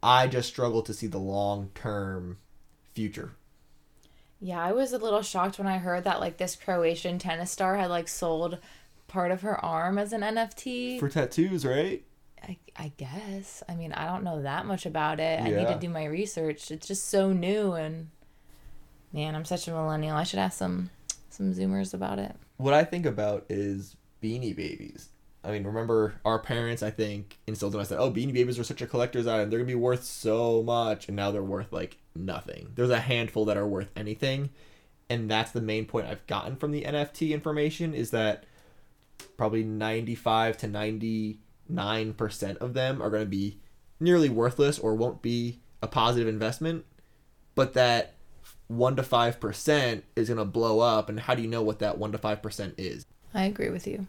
I 0.02 0.26
just 0.26 0.48
struggle 0.48 0.82
to 0.82 0.94
see 0.94 1.06
the 1.06 1.18
long 1.18 1.70
term 1.74 2.38
future. 2.94 3.32
Yeah, 4.40 4.62
I 4.62 4.72
was 4.72 4.92
a 4.92 4.98
little 4.98 5.22
shocked 5.22 5.58
when 5.58 5.66
I 5.66 5.78
heard 5.78 6.04
that 6.04 6.20
like 6.20 6.38
this 6.38 6.56
Croatian 6.56 7.18
tennis 7.18 7.50
star 7.50 7.76
had 7.76 7.90
like 7.90 8.08
sold 8.08 8.58
part 9.06 9.30
of 9.32 9.42
her 9.42 9.62
arm 9.62 9.98
as 9.98 10.12
an 10.12 10.22
NFT 10.22 10.98
for 10.98 11.08
tattoos, 11.08 11.66
right? 11.66 12.02
I, 12.42 12.56
I 12.74 12.92
guess. 12.96 13.62
I 13.68 13.74
mean, 13.74 13.92
I 13.92 14.06
don't 14.06 14.24
know 14.24 14.40
that 14.42 14.64
much 14.64 14.86
about 14.86 15.20
it. 15.20 15.40
I 15.40 15.50
need 15.50 15.68
to 15.68 15.78
do 15.78 15.90
my 15.90 16.06
research. 16.06 16.70
It's 16.70 16.86
just 16.86 17.08
so 17.08 17.32
new 17.32 17.72
and 17.74 18.08
man, 19.12 19.34
I'm 19.34 19.44
such 19.44 19.68
a 19.68 19.72
millennial. 19.72 20.16
I 20.16 20.24
should 20.24 20.38
ask 20.38 20.58
some 20.58 20.90
some 21.30 21.54
zoomers 21.54 21.94
about 21.94 22.18
it. 22.18 22.34
What 22.56 22.74
I 22.74 22.84
think 22.84 23.06
about 23.06 23.46
is 23.48 23.96
Beanie 24.22 24.54
Babies. 24.54 25.08
I 25.42 25.52
mean, 25.52 25.64
remember 25.64 26.14
our 26.24 26.38
parents? 26.38 26.82
I 26.82 26.90
think 26.90 27.38
instilled 27.46 27.74
in 27.74 27.80
us 27.80 27.88
that 27.88 27.98
oh, 27.98 28.10
Beanie 28.10 28.34
Babies 28.34 28.58
are 28.58 28.64
such 28.64 28.82
a 28.82 28.86
collector's 28.86 29.26
item. 29.26 29.48
They're 29.48 29.58
gonna 29.58 29.66
be 29.66 29.74
worth 29.74 30.04
so 30.04 30.62
much, 30.62 31.08
and 31.08 31.16
now 31.16 31.30
they're 31.30 31.42
worth 31.42 31.72
like 31.72 31.96
nothing. 32.14 32.72
There's 32.74 32.90
a 32.90 33.00
handful 33.00 33.44
that 33.46 33.56
are 33.56 33.66
worth 33.66 33.88
anything, 33.96 34.50
and 35.08 35.30
that's 35.30 35.52
the 35.52 35.62
main 35.62 35.86
point 35.86 36.06
I've 36.06 36.26
gotten 36.26 36.56
from 36.56 36.72
the 36.72 36.82
NFT 36.82 37.30
information 37.30 37.94
is 37.94 38.10
that 38.10 38.44
probably 39.36 39.64
95 39.64 40.58
to 40.58 40.66
99 40.66 42.14
percent 42.14 42.58
of 42.58 42.74
them 42.74 43.00
are 43.00 43.10
gonna 43.10 43.24
be 43.24 43.60
nearly 43.98 44.28
worthless 44.28 44.78
or 44.78 44.94
won't 44.94 45.22
be 45.22 45.60
a 45.82 45.86
positive 45.86 46.28
investment, 46.28 46.84
but 47.54 47.72
that 47.72 48.14
one 48.70 48.94
to 48.94 49.02
five 49.02 49.40
percent 49.40 50.04
is 50.14 50.28
gonna 50.28 50.44
blow 50.44 50.78
up. 50.78 51.08
And 51.08 51.18
how 51.18 51.34
do 51.34 51.42
you 51.42 51.48
know 51.48 51.62
what 51.62 51.80
that 51.80 51.98
one 51.98 52.12
to 52.12 52.18
five 52.18 52.40
percent 52.40 52.74
is? 52.78 53.04
I 53.34 53.44
agree 53.44 53.68
with 53.68 53.86
you. 53.86 54.06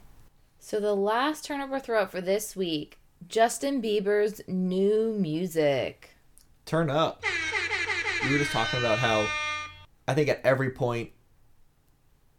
So 0.59 0.79
the 0.79 0.95
last 0.95 1.45
turnover 1.45 1.79
throat 1.79 2.11
for 2.11 2.21
this 2.21 2.55
week, 2.55 2.99
Justin 3.27 3.81
Bieber's 3.81 4.41
new 4.47 5.13
music. 5.17 6.11
turn 6.65 6.89
up. 6.91 7.23
We 8.23 8.31
were 8.33 8.37
just 8.37 8.51
talking 8.51 8.79
about 8.79 8.99
how 8.99 9.27
I 10.07 10.13
think 10.13 10.29
at 10.29 10.41
every 10.45 10.69
point 10.69 11.09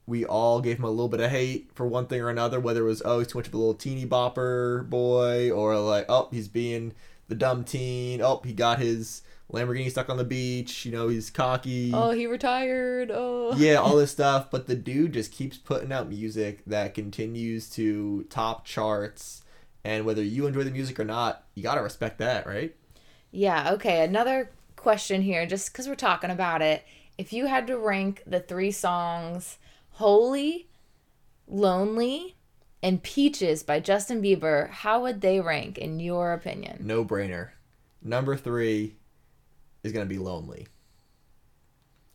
we 0.07 0.25
all 0.25 0.61
gave 0.61 0.79
him 0.79 0.85
a 0.85 0.91
little 0.91 1.09
bit 1.09 1.21
of 1.21 1.31
hate 1.31 1.71
for 1.75 1.87
one 1.87 2.07
thing 2.07 2.21
or 2.21 2.31
another, 2.31 2.61
whether 2.61 2.83
it 2.83 2.89
was 2.89 3.03
oh 3.05 3.19
he's 3.19 3.29
too 3.29 3.39
much 3.39 3.49
of 3.49 3.55
a 3.55 3.57
little 3.57 3.75
teeny 3.75 4.07
bopper 4.07 4.89
boy, 4.89 5.51
or 5.51 5.77
like 5.79 6.07
oh 6.09 6.29
he's 6.31 6.47
being 6.47 6.93
the 7.27 7.35
dumb 7.35 7.65
teen, 7.65 8.23
oh 8.23 8.41
he 8.45 8.53
got 8.53 8.79
his 8.79 9.23
Lamborghini 9.53 9.91
stuck 9.91 10.09
on 10.09 10.17
the 10.17 10.25
beach, 10.25 10.87
you 10.87 10.93
know 10.93 11.09
he's 11.09 11.31
cocky. 11.31 11.93
Oh, 11.95 12.11
he 12.11 12.27
retired. 12.27 13.11
Oh. 13.13 13.55
yeah, 13.57 13.75
all 13.75 13.97
this 13.97 14.11
stuff, 14.13 14.51
but 14.51 14.67
the 14.67 14.75
dude 14.75 15.13
just 15.13 15.31
keeps 15.31 15.59
putting 15.59 15.93
out 15.93 16.09
music 16.09 16.63
that 16.67 16.95
continues 16.95 17.69
to 17.71 18.25
top 18.31 18.65
charts, 18.65 19.43
and 19.85 20.05
whether 20.05 20.23
you 20.23 20.47
enjoy 20.47 20.65
the 20.65 20.71
music 20.71 20.99
or 20.99 21.05
not, 21.05 21.45
you 21.55 21.63
gotta 21.63 21.83
respect 21.83 22.19
that, 22.19 22.47
right? 22.47 22.75
Yeah, 23.31 23.73
okay. 23.73 24.05
Another 24.05 24.51
question 24.77 25.23
here, 25.23 25.47
just 25.47 25.73
because 25.73 25.87
we're 25.89 25.95
talking 25.95 26.31
about 26.31 26.63
it. 26.63 26.85
If 27.19 27.33
you 27.33 27.47
had 27.47 27.67
to 27.67 27.79
rank 27.79 28.23
the 28.27 28.41
three 28.41 28.71
songs 28.71 29.59
Holy, 29.93 30.69
Lonely, 31.47 32.37
and 32.83 33.03
Peaches 33.03 33.63
by 33.63 33.81
Justin 33.81 34.23
Bieber, 34.23 34.71
how 34.71 35.03
would 35.03 35.21
they 35.21 35.41
rank 35.41 35.79
in 35.79 36.01
your 36.01 36.33
opinion? 36.33 36.79
No 36.81 37.05
brainer. 37.05 37.51
Number 38.03 38.37
three 38.37 38.97
is 39.83 39.93
gonna 39.93 40.07
be 40.07 40.19
lonely. 40.19 40.67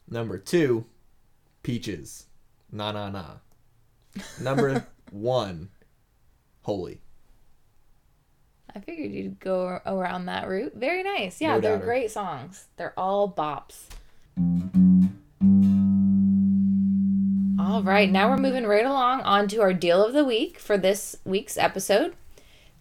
Number 0.10 0.38
two, 0.38 0.86
peaches. 1.64 2.28
Na 2.72 2.92
na 2.92 3.10
na. 3.10 3.26
Number 4.42 4.88
one, 5.12 5.70
holy. 6.62 7.02
I 8.76 8.80
figured 8.80 9.12
you'd 9.12 9.40
go 9.40 9.82
around 9.86 10.26
that 10.26 10.48
route. 10.48 10.74
Very 10.76 11.02
nice. 11.04 11.42
Yeah, 11.42 11.56
No 11.56 11.62
they're 11.62 11.78
great 11.78 12.12
songs. 12.12 12.68
They're 12.78 12.94
all 12.98 13.32
bops. 13.32 13.86
All 17.60 17.82
right, 17.84 18.10
now 18.10 18.30
we're 18.30 18.38
moving 18.38 18.66
right 18.66 18.86
along 18.86 19.22
on 19.22 19.48
to 19.50 19.62
our 19.62 19.74
deal 19.74 20.06
of 20.06 20.14
the 20.14 20.24
week 20.24 20.60
for 20.60 20.78
this 20.78 21.18
week's 21.26 21.58
episode. 21.58 22.14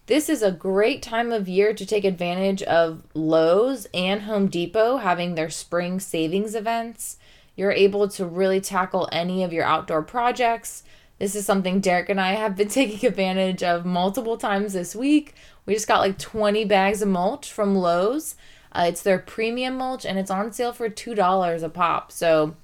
This 0.07 0.29
is 0.29 0.41
a 0.41 0.53
great 0.53 1.03
time 1.03 1.33
of 1.33 1.49
year 1.49 1.75
to 1.75 1.85
take 1.85 2.05
advantage 2.05 2.63
of 2.63 3.03
Lowe's 3.13 3.89
and 3.93 4.23
Home 4.23 4.47
Depot 4.47 4.99
having 4.99 5.35
their 5.35 5.51
spring 5.51 5.99
savings 5.99 6.55
events. 6.55 7.19
You're 7.57 7.73
able 7.73 8.07
to 8.11 8.25
really 8.25 8.61
tackle 8.61 9.09
any 9.11 9.43
of 9.43 9.53
your 9.53 9.65
outdoor 9.65 10.03
projects. 10.03 10.85
This 11.19 11.35
is 11.35 11.45
something 11.45 11.81
Derek 11.81 12.09
and 12.09 12.21
I 12.21 12.35
have 12.35 12.55
been 12.55 12.69
taking 12.71 13.05
advantage 13.05 13.65
of 13.65 13.85
multiple 13.85 14.37
times 14.37 14.75
this 14.75 14.95
week. 14.95 15.35
We 15.65 15.75
just 15.75 15.89
got 15.89 15.99
like 15.99 16.19
20 16.19 16.65
bags 16.67 17.03
of 17.03 17.09
mulch 17.09 17.51
from 17.51 17.75
Lowe's. 17.75 18.37
Uh, 18.71 18.85
it's 18.87 19.03
their 19.03 19.19
premium 19.19 19.77
mulch 19.77 20.07
and 20.07 20.21
it's 20.21 20.31
on 20.31 20.53
sale 20.53 20.73
for 20.73 20.89
$2 20.89 21.63
a 21.65 21.69
pop. 21.69 22.13
So 22.13 22.55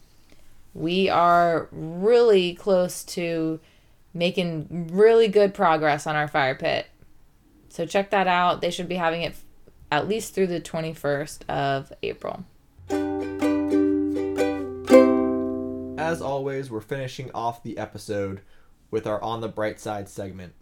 we 0.74 1.08
are 1.08 1.66
really 1.72 2.54
close 2.54 3.02
to 3.02 3.58
making 4.14 4.90
really 4.92 5.26
good 5.26 5.54
progress 5.54 6.06
on 6.06 6.14
our 6.14 6.28
fire 6.28 6.54
pit. 6.54 6.86
So 7.72 7.86
check 7.86 8.10
that 8.10 8.26
out. 8.26 8.60
They 8.60 8.70
should 8.70 8.86
be 8.86 8.96
having 8.96 9.22
it 9.22 9.34
at 9.90 10.06
least 10.06 10.34
through 10.34 10.48
the 10.48 10.60
21st 10.60 11.48
of 11.48 11.90
April. 12.02 12.44
As 15.98 16.20
always, 16.20 16.70
we're 16.70 16.82
finishing 16.82 17.30
off 17.34 17.62
the 17.62 17.78
episode 17.78 18.42
with 18.90 19.06
our 19.06 19.22
On 19.22 19.40
the 19.40 19.48
Bright 19.48 19.80
Side 19.80 20.10
segment. 20.10 20.52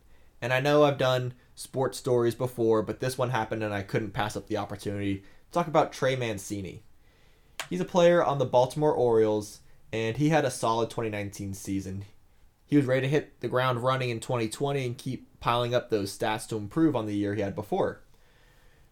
And 0.41 0.53
I 0.53 0.61
know 0.61 0.85
I've 0.85 0.99
done 0.99 1.35
sports 1.57 1.99
stories 1.99 2.37
before, 2.37 2.81
but 2.81 3.01
this 3.01 3.19
one 3.19 3.31
happened 3.31 3.65
and 3.65 3.75
I 3.75 3.83
couldn't 3.83 4.13
pass 4.13 4.37
up 4.37 4.47
the 4.47 4.59
opportunity 4.59 5.17
to 5.17 5.25
talk 5.51 5.67
about 5.67 5.93
Trey 5.93 6.15
Mancini. 6.15 6.85
He's 7.69 7.81
a 7.81 7.85
player 7.85 8.25
on 8.25 8.39
the 8.39 8.47
Baltimore 8.47 8.95
Orioles, 8.95 9.63
and 9.93 10.17
he 10.17 10.29
had 10.29 10.45
a 10.45 10.51
solid 10.51 10.91
2019 10.91 11.55
season. 11.55 12.05
He 12.67 12.77
was 12.77 12.87
ready 12.87 13.01
to 13.01 13.09
hit 13.09 13.41
the 13.41 13.49
ground 13.49 13.83
running 13.83 14.11
in 14.11 14.21
2020 14.21 14.87
and 14.87 14.97
keep 14.97 15.27
piling 15.41 15.75
up 15.75 15.91
those 15.91 16.17
stats 16.17 16.47
to 16.49 16.57
improve 16.57 16.95
on 16.95 17.07
the 17.07 17.17
year 17.17 17.35
he 17.35 17.41
had 17.41 17.55
before. 17.55 18.03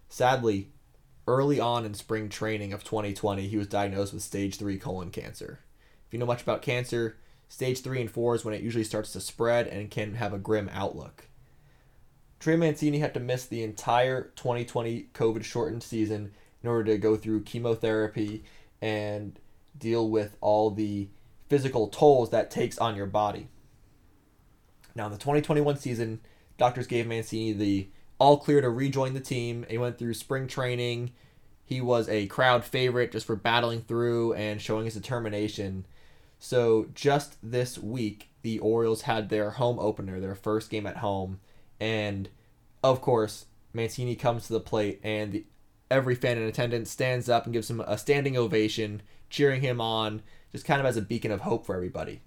Sadly, 0.09 0.71
early 1.27 1.61
on 1.61 1.85
in 1.85 1.95
spring 1.95 2.29
training 2.29 2.73
of 2.73 2.83
2020, 2.83 3.47
he 3.47 3.57
was 3.57 3.67
diagnosed 3.67 4.15
with 4.15 4.23
stage 4.23 4.57
3 4.57 4.79
colon 4.79 5.11
cancer. 5.11 5.61
If 6.07 6.15
you 6.15 6.19
know 6.19 6.27
much 6.27 6.43
about 6.43 6.63
cancer, 6.63 7.19
stage 7.49 7.83
3 7.83 8.01
and 8.01 8.11
4 8.11 8.37
is 8.37 8.45
when 8.45 8.55
it 8.55 8.63
usually 8.63 8.85
starts 8.85 9.13
to 9.13 9.21
spread 9.21 9.67
and 9.67 9.91
can 9.91 10.15
have 10.15 10.33
a 10.33 10.39
grim 10.39 10.71
outlook. 10.73 11.29
Trey 12.41 12.57
Mancini 12.57 12.99
had 12.99 13.15
to 13.15 13.21
miss 13.21 13.47
the 13.47 13.63
entire 13.63 14.33
2020 14.37 15.09
COVID 15.13 15.45
shortened 15.45 15.83
season 15.83 16.33
in 16.63 16.69
order 16.69 16.85
to 16.93 16.99
go 16.99 17.17
through 17.17 17.43
chemotherapy 17.43 18.45
and 18.81 19.39
deal 19.77 20.09
with 20.09 20.37
all 20.41 20.71
the 20.71 21.09
physical 21.49 21.89
tolls 21.89 22.31
that 22.31 22.51
takes 22.51 22.79
on 22.79 22.97
your 22.97 23.07
body. 23.07 23.49
Now, 24.95 25.07
in 25.07 25.13
the 25.13 25.19
2021 25.19 25.77
season, 25.77 26.21
doctors 26.59 26.87
gave 26.87 27.07
Mancini 27.07 27.53
the 27.53 27.89
all 28.19 28.37
clear 28.37 28.61
to 28.61 28.69
rejoin 28.69 29.15
the 29.15 29.21
team. 29.21 29.65
He 29.71 29.79
went 29.79 29.97
through 29.99 30.15
spring 30.15 30.47
training. 30.47 31.13
He 31.65 31.81
was 31.81 32.09
a 32.09 32.27
crowd 32.27 32.65
favorite 32.65 33.13
just 33.13 33.27
for 33.27 33.37
battling 33.37 33.83
through 33.83 34.35
and 34.35 34.61
showing 34.61 34.85
his 34.85 34.95
determination. 34.95 35.87
So, 36.39 36.89
just 36.95 37.37
this 37.43 37.79
week, 37.79 38.31
the 38.43 38.59
Orioles 38.61 39.03
had 39.03 39.29
their 39.29 39.51
home 39.51 39.79
opener, 39.79 40.21
their 40.21 40.35
first 40.35 40.71
game 40.71 40.87
at 40.87 40.99
home. 40.99 41.41
And, 41.81 42.29
of 42.83 43.01
course, 43.01 43.47
Mancini 43.73 44.15
comes 44.15 44.47
to 44.47 44.53
the 44.53 44.61
plate, 44.61 45.01
and 45.03 45.33
the, 45.33 45.45
every 45.91 46.15
fan 46.15 46.39
in 46.39 46.45
attendance 46.45 46.91
stands 46.91 47.29
up 47.29 47.45
and 47.45 47.53
gives 47.53 47.71
him 47.71 47.81
a 47.81 47.99
standing 47.99 48.37
ovation, 48.37 49.03
cheering 49.29 49.61
him 49.61 49.81
on, 49.81 50.23
just 50.53 50.65
kind 50.65 50.81
of 50.81 50.87
as 50.87 50.97
a 50.97 51.03
beacon 51.03 51.33
of 51.33 51.41
hope 51.41 51.67
for 51.67 51.75
everybody. 51.75 52.21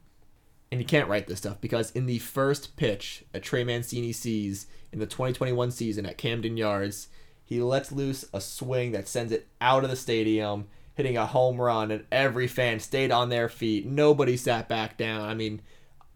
And 0.72 0.80
you 0.80 0.86
can't 0.86 1.10
write 1.10 1.28
this 1.28 1.40
stuff 1.40 1.60
because 1.60 1.92
in 1.92 2.06
the 2.06 2.20
first 2.20 2.78
pitch 2.78 3.26
that 3.34 3.44
Trey 3.44 3.64
Mancini 3.66 4.14
sees 4.14 4.68
in 4.94 5.00
the 5.00 5.06
2021 5.06 5.72
season 5.72 6.06
at 6.06 6.18
Camden 6.18 6.56
Yards, 6.56 7.10
he 7.44 7.62
lets 7.62 7.92
loose 7.92 8.24
a 8.34 8.40
swing 8.40 8.94
that 8.94 9.10
sends 9.10 9.34
it 9.34 9.50
out 9.60 9.84
of 9.84 9.90
the 9.90 9.98
stadium, 9.98 10.68
hitting 10.94 11.18
a 11.18 11.26
home 11.26 11.60
run, 11.60 11.92
and 11.92 12.06
every 12.10 12.48
fan 12.48 12.80
stayed 12.80 13.12
on 13.12 13.28
their 13.28 13.50
feet. 13.50 13.86
Nobody 13.86 14.38
sat 14.38 14.70
back 14.70 14.98
down. 14.98 15.28
I 15.28 15.34
mean, 15.34 15.62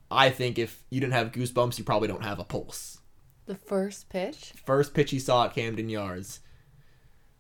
I 0.10 0.30
think 0.30 0.58
if 0.58 0.84
you 0.90 1.02
didn't 1.02 1.14
have 1.14 1.34
goosebumps, 1.34 1.78
you 1.78 1.84
probably 1.84 2.08
don't 2.08 2.24
have 2.24 2.40
a 2.40 2.46
pulse. 2.46 3.00
The 3.48 3.56
first 3.56 4.08
pitch? 4.10 4.54
First 4.66 4.94
pitch 4.94 5.12
he 5.12 5.20
saw 5.20 5.46
at 5.46 5.54
Camden 5.54 5.90
Yards. 5.90 6.40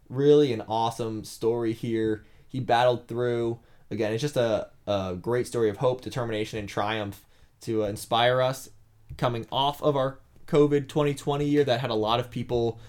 Really 0.10 0.52
an 0.52 0.62
awesome 0.68 1.24
story 1.24 1.72
here. 1.72 2.26
He 2.48 2.60
battled 2.60 3.08
through. 3.08 3.60
Again, 3.92 4.14
it's 4.14 4.22
just 4.22 4.38
a, 4.38 4.70
a 4.88 5.16
great 5.20 5.48
story 5.48 5.70
of 5.70 5.78
hope, 5.78 6.02
determination, 6.02 6.60
and 6.60 6.68
triumph 6.68 7.24
to 7.62 7.84
uh, 7.84 7.88
inspire 7.88 8.42
us 8.42 8.70
coming 9.18 9.46
off 9.52 9.82
of 9.82 9.96
our 9.96 10.20
COVID 10.48 10.88
2020 10.88 11.46
year 11.46 11.64
that 11.64 11.80
had 11.80 11.90
a 11.90 11.96
lot 11.96 12.20
of 12.20 12.32
people 12.32 12.80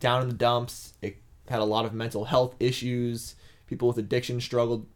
down 0.00 0.22
in 0.22 0.28
the 0.28 0.34
dumps. 0.34 0.94
It 1.02 1.18
had 1.48 1.60
a 1.60 1.64
lot 1.64 1.84
of 1.84 1.92
mental 1.92 2.26
health 2.26 2.54
issues. 2.60 3.34
People 3.66 3.88
with 3.88 3.98
addiction 3.98 4.40
struggled. 4.40 4.86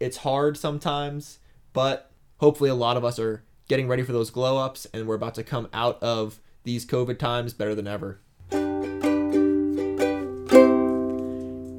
It's 0.00 0.18
hard 0.18 0.56
sometimes, 0.56 1.38
but 1.72 2.10
hopefully 2.38 2.70
a 2.70 2.74
lot 2.74 2.96
of 2.96 3.04
us 3.04 3.18
are 3.18 3.44
getting 3.68 3.88
ready 3.88 4.02
for 4.02 4.12
those 4.12 4.30
glow 4.30 4.58
ups 4.58 4.86
and 4.92 5.06
we're 5.06 5.14
about 5.14 5.34
to 5.34 5.44
come 5.44 5.68
out 5.72 6.02
of 6.02 6.40
these 6.64 6.84
COVID 6.84 7.18
times 7.18 7.54
better 7.54 7.74
than 7.74 7.86
ever. 7.86 8.20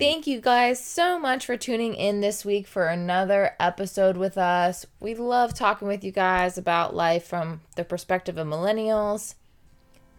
Thank 0.04 0.28
you 0.28 0.42
guys 0.42 0.84
so 0.84 1.18
much 1.18 1.46
for 1.46 1.56
tuning 1.56 1.96
in 1.96 2.20
this 2.20 2.44
week 2.44 2.68
for 2.68 2.88
another 2.88 3.56
episode 3.58 4.18
with 4.18 4.38
us. 4.38 4.86
We 5.00 5.16
love 5.16 5.54
talking 5.54 5.88
with 5.88 6.04
you 6.04 6.12
guys 6.12 6.58
about 6.58 6.94
life 6.94 7.26
from 7.26 7.62
the 7.78 7.86
perspective 7.86 8.38
of 8.38 8.46
millennials. 8.46 9.36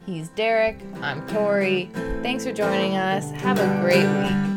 He's 0.07 0.31
Derek. 0.31 0.79
I'm 1.03 1.29
Tori. 1.29 1.90
Thanks 2.23 2.47
for 2.47 2.53
joining 2.53 2.97
us. 2.97 3.31
Have 3.33 3.61
a 3.61 3.81
great 3.83 4.09
week. 4.23 4.53